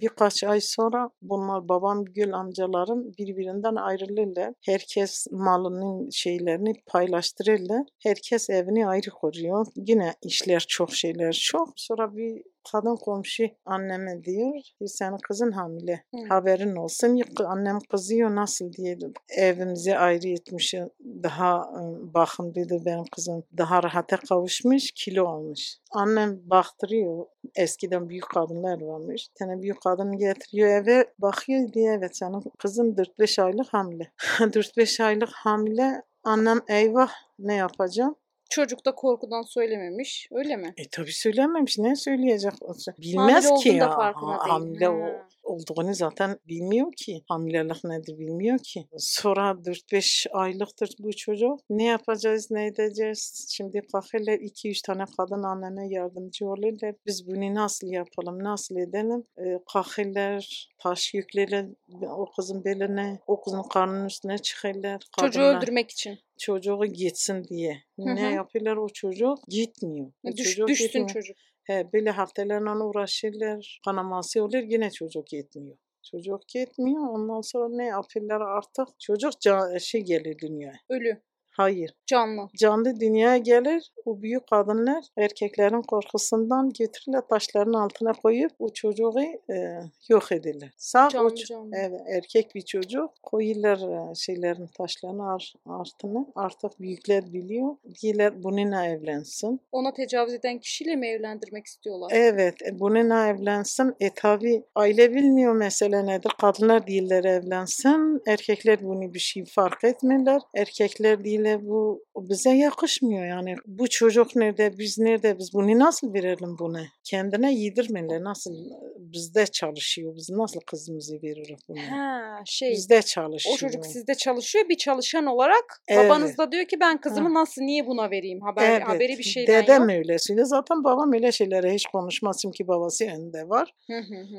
Birkaç 0.00 0.44
ay 0.44 0.60
sonra 0.60 1.10
bunlar 1.22 1.68
babam 1.68 2.04
Gül 2.04 2.34
amcalarım 2.34 3.12
birbirinden 3.18 3.74
ayrılırlar. 3.74 4.54
Herkes 4.64 5.26
malının 5.30 6.10
şeylerini 6.10 6.72
paylaştırırlar. 6.86 7.86
Herkes 8.02 8.50
evini 8.50 8.88
ayrı 8.88 9.10
koruyor. 9.10 9.66
Yine 9.76 10.14
işler 10.22 10.64
çok 10.68 10.94
şeyler 10.94 11.32
çok. 11.32 11.68
Sonra 11.76 12.16
bir 12.16 12.42
kadın 12.72 12.96
komşu 12.96 13.44
anneme 13.64 14.24
diyor 14.24 14.54
ki 14.62 14.88
senin 14.88 15.18
kızın 15.28 15.52
hamile. 15.52 16.04
Hı. 16.14 16.28
Haberin 16.28 16.76
olsun. 16.76 17.20
Annem 17.46 17.78
kızıyor 17.90 18.34
nasıl 18.34 18.72
diye 18.72 18.98
evimizi 19.28 19.96
ayrı 19.96 20.28
etmiş. 20.28 20.74
Daha 21.22 21.56
e, 21.56 22.14
bakımlıydı 22.14 22.84
benim 22.84 23.04
kızım. 23.12 23.44
Daha 23.56 23.82
rahata 23.82 24.16
kavuşmuş. 24.16 24.90
Kilo 24.92 25.26
almış. 25.26 25.78
Annem 25.92 26.40
baktırıyor. 26.50 27.26
Eskiden 27.56 28.08
büyük 28.08 28.28
kadınlar 28.28 28.80
varmış. 28.80 29.28
Bir 29.30 29.38
tane 29.46 29.62
büyük 29.62 29.82
kadın 29.82 30.18
getiriyor 30.18 30.68
eve. 30.68 31.12
Bakıyor 31.18 31.72
diye 31.72 31.92
evet 31.92 32.16
senin 32.16 32.42
kızın 32.58 32.94
4-5 32.94 33.42
aylık 33.42 33.74
hamile. 33.74 34.12
4-5 34.38 35.04
aylık 35.04 35.30
hamile. 35.32 36.02
Annem 36.24 36.60
eyvah 36.68 37.10
ne 37.38 37.54
yapacağım? 37.54 38.14
Çocuk 38.50 38.84
da 38.86 38.94
korkudan 38.94 39.42
söylememiş. 39.42 40.28
Öyle 40.32 40.56
mi? 40.56 40.74
E 40.76 40.88
tabi 40.88 41.12
söylememiş. 41.12 41.78
Ne 41.78 41.96
söyleyecek? 41.96 42.52
Sö- 42.52 42.92
Hamile 42.92 43.12
Bilmez 43.12 43.62
ki 43.62 43.68
ya. 43.68 43.90
farkına 43.90 44.32
ha-. 44.32 44.48
Hamile 44.48 44.88
o. 44.88 45.06
olduğunu 45.48 45.94
zaten 45.94 46.38
bilmiyor 46.48 46.92
ki. 46.96 47.22
Hamilelik 47.28 47.84
nedir 47.84 48.18
bilmiyor 48.18 48.58
ki. 48.58 48.88
Sonra 48.98 49.50
4-5 49.64 50.26
aylıktır 50.32 50.90
bu 50.98 51.12
çocuk. 51.12 51.60
Ne 51.70 51.84
yapacağız, 51.84 52.50
ne 52.50 52.66
edeceğiz? 52.66 53.46
Şimdi 53.50 53.80
kalkırlar 53.92 54.38
2-3 54.38 54.82
tane 54.86 55.04
kadın 55.16 55.42
anneme 55.42 55.88
yardımcı 55.88 56.46
olurlar. 56.46 56.94
Biz 57.06 57.26
bunu 57.26 57.54
nasıl 57.54 57.86
yapalım, 57.86 58.44
nasıl 58.44 58.76
edelim? 58.76 59.24
Ee, 59.38 59.58
kalkırlar, 59.72 60.68
taş 60.78 61.14
yüklerler 61.14 61.66
o 62.02 62.26
kızın 62.36 62.64
beline, 62.64 63.18
o 63.26 63.40
kızın 63.40 63.62
karnının 63.62 64.06
üstüne 64.06 64.38
çıkarlar. 64.38 65.00
Çocuğu 65.20 65.38
Kadınlar- 65.40 65.58
öldürmek 65.58 65.90
için. 65.90 66.18
çocuğu 66.38 66.80
gitsin 66.86 67.44
diye. 67.44 67.72
Hı 67.96 68.06
Ne 68.14 68.28
hı. 68.30 68.34
yapıyorlar 68.34 68.76
o 68.76 68.88
çocuk? 68.88 69.38
Gitmiyor. 69.48 70.12
O 70.24 70.36
Düş, 70.36 70.44
çocuk 70.54 70.68
düşsün 70.68 70.84
gitmiyor. 70.86 71.08
çocuk. 71.08 71.36
He, 71.68 71.92
böyle 71.92 72.10
haftalarla 72.10 72.84
uğraşırlar. 72.84 73.80
Kanaması 73.84 74.44
olur 74.44 74.62
yine 74.68 74.90
çocuk 74.90 75.26
gitmiyor. 75.26 75.76
Çocuk 76.10 76.48
gitmiyor. 76.48 77.08
Ondan 77.08 77.40
sonra 77.40 77.68
ne 77.76 77.86
yapıyorlar 77.86 78.40
artık? 78.40 79.00
Çocuk 79.00 79.32
şey 79.80 80.00
gelir 80.00 80.38
dünyaya. 80.38 80.80
Ölü. 80.90 81.22
Hayır. 81.58 81.90
Canlı. 82.06 82.48
Canlı 82.58 83.00
dünyaya 83.00 83.36
gelir. 83.36 83.92
O 84.04 84.22
büyük 84.22 84.46
kadınlar 84.46 85.04
erkeklerin 85.16 85.82
korkusundan 85.82 86.70
götürürler 86.78 87.22
taşların 87.30 87.72
altına 87.72 88.12
koyup 88.12 88.52
o 88.58 88.72
çocuğu 88.72 89.12
e, 89.50 89.80
yok 90.08 90.32
ederler. 90.32 90.70
Sağ 90.76 91.06
o 91.06 91.10
Canlı 91.10 91.28
ç- 91.28 91.46
canlı. 91.46 91.70
Evet, 91.76 92.00
erkek 92.16 92.54
bir 92.54 92.60
çocuk 92.60 93.10
koyuyorlar 93.22 94.10
e, 94.10 94.14
şeylerin 94.14 94.66
taşların 94.66 95.18
ar- 95.18 95.54
altına. 95.66 96.26
Artık 96.34 96.80
büyükler 96.80 97.32
biliyor. 97.32 97.76
Diyorlar 98.02 98.42
bununla 98.42 98.86
evlensin. 98.86 99.60
Ona 99.72 99.92
tecavüz 99.94 100.34
eden 100.34 100.58
kişiyle 100.58 100.96
mi 100.96 101.08
evlendirmek 101.08 101.66
istiyorlar? 101.66 102.10
Evet, 102.14 102.54
e, 102.62 102.80
bununla 102.80 103.26
evlensin. 103.26 103.94
E 104.00 104.10
tabi 104.14 104.62
aile 104.74 105.14
bilmiyor 105.14 105.52
mesele 105.52 106.06
nedir. 106.06 106.30
Kadınlar 106.40 106.86
değiller 106.86 107.24
evlensin. 107.24 108.22
Erkekler 108.26 108.82
bunu 108.82 109.14
bir 109.14 109.18
şey 109.18 109.44
fark 109.44 109.84
etmiyorlar. 109.84 110.42
Erkekler 110.56 111.24
değiller 111.24 111.47
bu 111.62 112.04
bize 112.16 112.50
yakışmıyor 112.50 113.26
yani. 113.26 113.54
Bu 113.66 113.88
çocuk 113.88 114.36
nerede, 114.36 114.78
biz 114.78 114.98
nerede, 114.98 115.38
biz 115.38 115.50
bunu 115.54 115.78
nasıl 115.78 116.14
verelim 116.14 116.56
buna? 116.58 116.82
Kendine 117.04 117.54
yedirmeler. 117.54 118.24
Nasıl 118.24 118.52
bizde 118.98 119.46
çalışıyor, 119.46 120.16
biz 120.16 120.30
nasıl 120.30 120.60
kızımızı 120.60 121.14
veririz 121.22 121.60
buna? 121.68 121.80
Ha 121.90 122.42
şey. 122.46 122.70
Bizde 122.70 123.02
çalışıyor. 123.02 123.54
O 123.54 123.58
çocuk 123.58 123.86
sizde 123.86 124.14
çalışıyor 124.14 124.68
bir 124.68 124.76
çalışan 124.76 125.26
olarak. 125.26 125.82
Evet. 125.88 126.04
Babanız 126.04 126.38
da 126.38 126.52
diyor 126.52 126.64
ki 126.64 126.76
ben 126.80 127.00
kızımı 127.00 127.34
nasıl 127.34 127.62
niye 127.62 127.86
buna 127.86 128.10
vereyim? 128.10 128.40
Haber 128.40 128.70
Evet, 128.70 128.82
haberi 128.88 129.18
bir 129.18 129.22
şeyden 129.22 129.62
dedem 129.62 129.82
yok. 129.82 129.90
öyle 129.90 130.18
söylüyor. 130.18 130.46
Zaten 130.46 130.84
babam 130.84 131.12
öyle 131.12 131.32
şeylere 131.32 131.74
hiç 131.74 131.86
konuşmaz 131.86 132.38
çünkü 132.42 132.68
babası 132.68 133.04
önünde 133.04 133.48
var. 133.48 133.74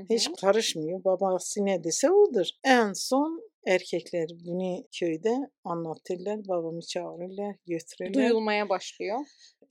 Hiç 0.09 0.29
karışmıyor. 0.41 1.03
Babası 1.03 1.65
ne 1.65 1.83
dese 1.83 2.11
odur. 2.11 2.45
En 2.63 2.93
son 2.93 3.49
erkekler 3.67 4.29
bunu 4.45 4.83
köyde 4.99 5.49
anlatırlar. 5.63 6.47
Babamı 6.47 6.81
çağırırlar, 6.81 7.55
götürürler. 7.67 8.13
duyulmaya 8.13 8.69
başlıyor. 8.69 9.19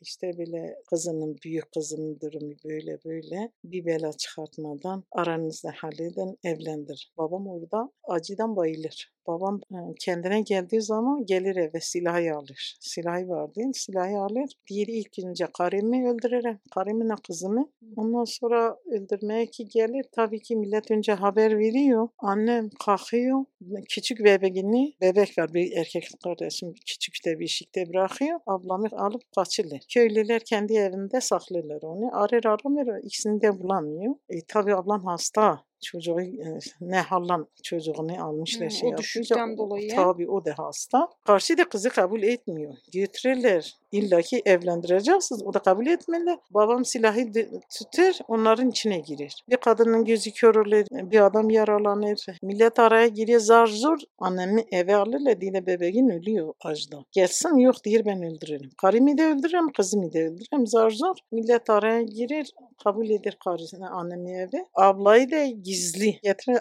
İşte 0.01 0.39
böyle 0.39 0.75
kızının, 0.91 1.37
büyük 1.45 1.73
kızının 1.73 2.21
durumu 2.21 2.53
böyle 2.65 2.99
böyle. 3.05 3.53
Bir 3.65 3.87
bela 3.87 4.13
çıkartmadan 4.13 5.05
aranızda 5.13 5.73
halledin, 5.77 6.39
evlendir. 6.45 7.13
Babam 7.17 7.47
orada 7.47 7.93
acıdan 8.09 8.57
bayılır. 8.57 9.13
Babam 9.29 9.61
kendine 10.01 10.41
geldiği 10.41 10.83
zaman 10.83 11.27
gelir 11.27 11.57
eve 11.57 11.81
silahı 11.81 12.35
alır. 12.35 12.77
Silahı 12.81 13.29
vardı, 13.29 13.61
silahı 13.73 14.19
alır. 14.19 14.51
Diğeri 14.71 14.91
ilk 14.91 15.19
önce 15.25 15.47
karımı 15.59 16.11
öldürürüm. 16.11 16.59
Karımla 16.75 17.17
kızımı. 17.27 17.69
Ondan 17.97 18.25
sonra 18.25 18.77
öldürmeye 18.91 19.47
ki 19.47 19.69
gelir. 19.69 20.05
Tabii 20.13 20.41
ki 20.41 20.57
millet 20.57 20.91
önce 20.91 21.13
haber 21.13 21.59
veriyor. 21.59 22.09
Annem 22.19 22.71
kalkıyor. 22.85 23.45
Küçük 23.89 24.25
bebeğini, 24.25 24.95
bebek 25.01 25.39
var 25.39 25.55
bir 25.55 25.73
erkek 25.77 26.09
kardeşim 26.25 26.75
küçük 26.87 27.15
de 27.27 27.41
beşikte 27.41 27.89
bırakıyor. 27.89 28.41
Ablamı 28.47 28.89
alıp 28.93 29.23
kaçırlar. 29.35 29.81
Köylüler 29.95 30.41
kendi 30.45 30.75
evinde 30.75 31.21
saklarlar 31.21 31.83
onu. 31.83 32.11
Arar 32.13 32.45
aramır 32.45 33.05
ikisini 33.05 33.41
de 33.41 33.59
bulamıyor. 33.59 34.15
E, 34.29 34.35
tabii 34.49 34.75
ablam 34.75 35.05
hasta. 35.05 35.68
Çocuğu 35.83 36.21
e, 36.21 36.59
ne 36.81 37.01
hallan 37.01 37.49
çocuğunu 37.63 38.25
almışlar 38.25 38.69
Hı, 38.69 38.71
şey 38.71 38.89
o 38.89 38.91
yapınca, 38.91 38.99
düşükten 39.03 39.55
o- 39.55 39.59
dolayı. 39.59 39.95
Tabii 39.95 40.29
o 40.31 40.45
da 40.45 40.55
hasta. 40.59 41.09
Karşı 41.25 41.59
da 41.59 41.69
kızı 41.69 41.91
kabul 41.91 42.23
etmiyor. 42.23 42.75
Götürürler. 42.93 43.75
İlla 43.93 44.23
ki 44.23 44.43
evlendireceksiniz. 44.45 45.43
O 45.43 45.55
da 45.55 45.59
kabul 45.59 45.87
etmeli. 45.87 46.39
Babam 46.51 46.85
silahı 46.85 47.33
tutur, 47.79 48.13
onların 48.29 48.71
içine 48.71 48.99
girer. 48.99 49.45
Bir 49.51 49.57
kadının 49.57 50.05
gözü 50.05 50.31
kör 50.31 50.55
olur, 50.55 51.11
bir 51.11 51.27
adam 51.27 51.51
yaralanır. 51.51 52.27
Millet 52.43 52.79
araya 52.79 53.07
giriyor 53.07 53.41
zar 53.41 53.67
zor. 53.67 53.99
Annemi 54.19 54.65
eve 54.73 54.97
alırlar 54.97 55.41
diye 55.41 55.67
bebeğin 55.67 56.09
ölüyor 56.09 56.55
acıdan. 56.65 57.05
Gelsin 57.13 57.57
yok 57.57 57.85
diyor 57.85 58.05
ben 58.05 58.23
öldürürüm. 58.23 58.71
Karımı 58.83 59.19
da 59.19 59.23
öldürürüm, 59.23 59.73
kızımı 59.73 60.13
da 60.13 60.19
öldürürüm. 60.19 60.67
Zar 60.67 60.91
zor. 60.91 61.17
Millet 61.33 61.71
araya 61.71 62.03
girer, 62.03 62.47
kabul 62.85 63.11
eder 63.11 63.39
karısını 63.45 63.91
annemi 63.91 64.31
eve. 64.33 64.65
Ablayı 64.75 65.31
da 65.31 65.45
gizli. 65.45 66.21
Getirir, 66.23 66.59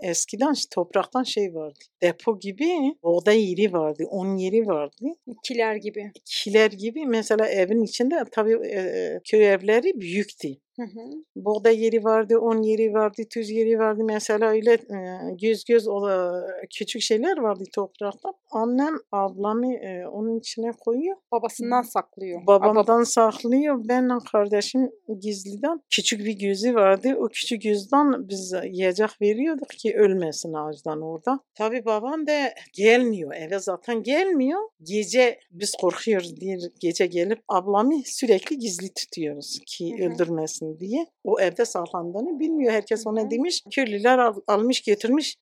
eskiden 0.00 0.54
topraktan 0.74 1.22
şey 1.22 1.54
vardı. 1.54 1.78
Depo 2.02 2.38
gibi 2.38 2.96
buğday 3.02 3.50
yeri 3.50 3.72
vardı, 3.72 4.04
un 4.10 4.36
yeri 4.36 4.66
vardı 4.66 5.06
Kiler 5.42 5.76
gibi. 5.76 6.12
kiler 6.24 6.57
gibi 6.66 7.06
mesela 7.06 7.48
evin 7.48 7.82
içinde 7.82 8.24
tabii 8.32 8.66
e, 8.66 9.20
köy 9.30 9.52
evleri 9.52 10.00
büyüktü. 10.00 10.48
Hı 10.78 10.82
hı. 10.82 11.10
Buğday 11.36 11.84
yeri 11.84 12.04
vardı, 12.04 12.38
un 12.38 12.62
yeri 12.62 12.94
vardı, 12.94 13.22
tuz 13.34 13.50
yeri 13.50 13.78
vardı. 13.78 14.02
Mesela 14.04 14.50
öyle 14.50 14.72
e, 14.72 14.78
göz 15.42 15.64
göz 15.64 15.88
o 15.88 16.10
e, 16.10 16.16
küçük 16.78 17.02
şeyler 17.02 17.38
vardı 17.38 17.64
topraktan. 17.74 18.34
Annem 18.50 18.94
ablamı 19.12 19.74
e, 19.74 20.06
onun 20.06 20.38
içine 20.38 20.72
koyuyor. 20.72 21.16
Babasından 21.32 21.82
saklıyor. 21.82 22.46
Babamdan 22.46 23.02
saklıyor. 23.02 23.88
Benle 23.88 24.14
kardeşim 24.32 24.90
gizliden 25.20 25.80
küçük 25.90 26.24
bir 26.24 26.38
gözü 26.38 26.74
vardı. 26.74 27.14
O 27.18 27.28
küçük 27.28 27.62
gözden 27.62 28.28
biz 28.28 28.54
yiyecek 28.64 29.22
veriyorduk 29.22 29.68
ki 29.68 29.96
ölmesin 29.96 30.52
ağaçtan 30.52 31.02
orada. 31.02 31.40
Tabii 31.54 31.84
babam 31.84 32.26
da 32.26 32.54
gelmiyor. 32.72 33.34
Eve 33.34 33.58
zaten 33.58 34.02
gelmiyor. 34.02 34.60
Gece 34.82 35.38
biz 35.50 35.72
korkuyoruz 35.80 36.40
diye 36.40 36.58
gece 36.80 37.06
gelip 37.06 37.42
ablamı 37.48 38.02
sürekli 38.04 38.58
gizli 38.58 38.94
tutuyoruz 38.94 39.60
ki 39.66 39.98
Hı 39.98 40.04
hı. 40.04 40.08
öldürmesin 40.08 40.67
diye. 40.80 41.06
O 41.24 41.40
evde 41.40 41.64
saklandığını 41.64 42.40
bilmiyor. 42.40 42.72
Herkes 42.72 43.06
ona 43.06 43.30
demiş. 43.30 43.62
Köylüler 43.74 44.18
al- 44.18 44.40
almış 44.46 44.82
getirmiş. 44.82 45.36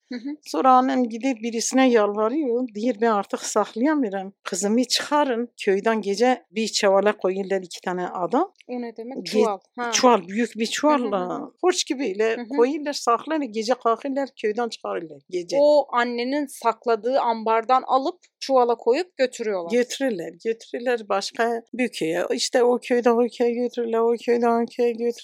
Sonra 0.47 0.71
annem 0.71 1.03
gidip 1.09 1.41
birisine 1.43 1.89
yalvarıyor. 1.89 2.67
Diyor 2.75 2.95
ben 3.01 3.11
artık 3.11 3.39
saklayamıyorum. 3.41 4.33
Kızımı 4.43 4.83
çıkarın. 4.83 5.49
Köyden 5.65 6.01
gece 6.01 6.43
bir 6.51 6.67
çavala 6.67 7.17
koyuyorlar 7.17 7.61
iki 7.61 7.81
tane 7.81 8.07
adam. 8.07 8.51
O 8.67 8.81
ne 8.81 8.97
demek? 8.97 9.17
Ge- 9.17 9.23
Çuval. 9.25 9.57
Ha. 9.77 9.91
Çuval 9.91 10.27
büyük 10.27 10.55
bir 10.55 10.65
çuvalla. 10.65 11.51
Borç 11.63 11.85
gibiyle 11.85 12.35
koyuyorlar 12.57 12.93
saklarlar. 12.93 13.45
Gece 13.45 13.73
kalkıyorlar 13.73 14.29
köyden 14.41 14.69
çıkarırlar 14.69 15.21
gece. 15.29 15.57
O 15.59 15.87
annenin 15.95 16.45
sakladığı 16.45 17.19
ambardan 17.19 17.83
alıp 17.87 18.19
çuvala 18.39 18.75
koyup 18.75 19.17
götürüyorlar. 19.17 19.71
Götürürler, 19.71 20.33
götürürler 20.45 21.09
başka 21.09 21.63
bir 21.73 21.89
köye. 21.91 22.23
İşte 22.33 22.63
o 22.63 22.79
köyden 22.83 23.11
o 23.11 23.27
köye 23.37 23.51
götürürler, 23.51 23.99
o 23.99 24.15
köyden 24.25 24.63
o 24.63 24.65
köye 24.77 24.91
götürürler. 24.91 25.16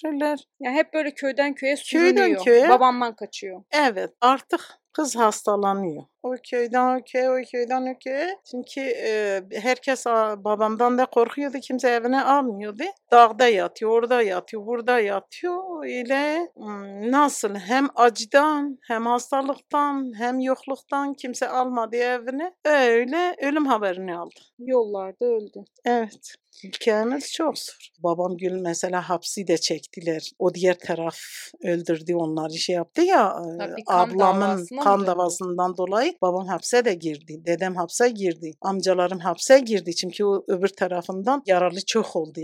Yani 0.59 0.75
hep 0.75 0.93
böyle 0.93 1.13
köyden 1.13 1.53
köye 1.53 1.75
Köyden 1.75 2.15
sürünüyor. 2.15 2.43
köye. 2.43 2.69
Babamdan 2.69 3.15
kaçıyor. 3.15 3.63
Evet 3.71 4.13
artık 4.21 4.61
kız 4.93 5.15
hastalanıyor. 5.15 6.03
O 6.23 6.35
köyden 6.49 6.97
o 6.97 7.01
köye, 7.05 7.29
o 7.31 7.35
köyden 7.51 7.81
o 7.95 7.97
köye. 8.03 8.37
Çünkü 8.51 8.81
e, 8.81 9.41
herkes 9.53 10.07
a, 10.07 10.43
babamdan 10.43 10.97
da 10.97 11.05
korkuyordu. 11.05 11.57
Kimse 11.59 11.89
evine 11.89 12.23
almıyordu. 12.23 12.83
Dağda 13.11 13.47
yatıyor, 13.47 13.91
orada 13.91 14.21
yatıyor, 14.21 14.65
burada 14.65 14.99
yatıyor. 14.99 15.85
Öyle 15.85 16.51
nasıl 17.11 17.55
hem 17.55 17.87
acıdan 17.95 18.77
hem 18.87 19.05
hastalıktan 19.05 20.13
hem 20.17 20.39
yokluktan 20.39 21.13
kimse 21.13 21.47
almadı 21.49 21.95
evine. 21.95 22.53
Öyle 22.65 23.35
ölüm 23.41 23.65
haberini 23.65 24.17
aldı. 24.17 24.39
Yollarda 24.59 25.25
öldü. 25.25 25.63
Evet. 25.85 26.35
Hikayemiz 26.63 27.33
çok 27.33 27.57
zor. 27.57 27.87
Babam 27.99 28.37
Gül 28.37 28.51
mesela 28.51 29.09
hapsi 29.09 29.47
de 29.47 29.57
çektiler. 29.57 30.31
O 30.39 30.53
diğer 30.53 30.79
taraf 30.79 31.17
öldürdü 31.63 32.15
onları 32.15 32.53
şey 32.53 32.75
yaptı 32.75 33.01
ya. 33.01 33.35
e, 33.55 33.57
Tabii, 33.57 33.83
kan 33.83 34.09
ablamın 34.09 34.67
kan 34.83 35.07
davasından 35.07 35.77
dolayı 35.77 36.12
Babam 36.21 36.47
hapse 36.47 36.85
de 36.85 36.93
girdi. 36.93 37.41
Dedem 37.45 37.75
hapse 37.75 38.09
girdi. 38.09 38.51
Amcalarım 38.61 39.19
hapse 39.19 39.59
girdi. 39.59 39.95
Çünkü 39.95 40.25
o 40.25 40.43
öbür 40.47 40.67
tarafından 40.67 41.43
yaralı 41.45 41.79
çok 41.87 42.15
oldu. 42.15 42.39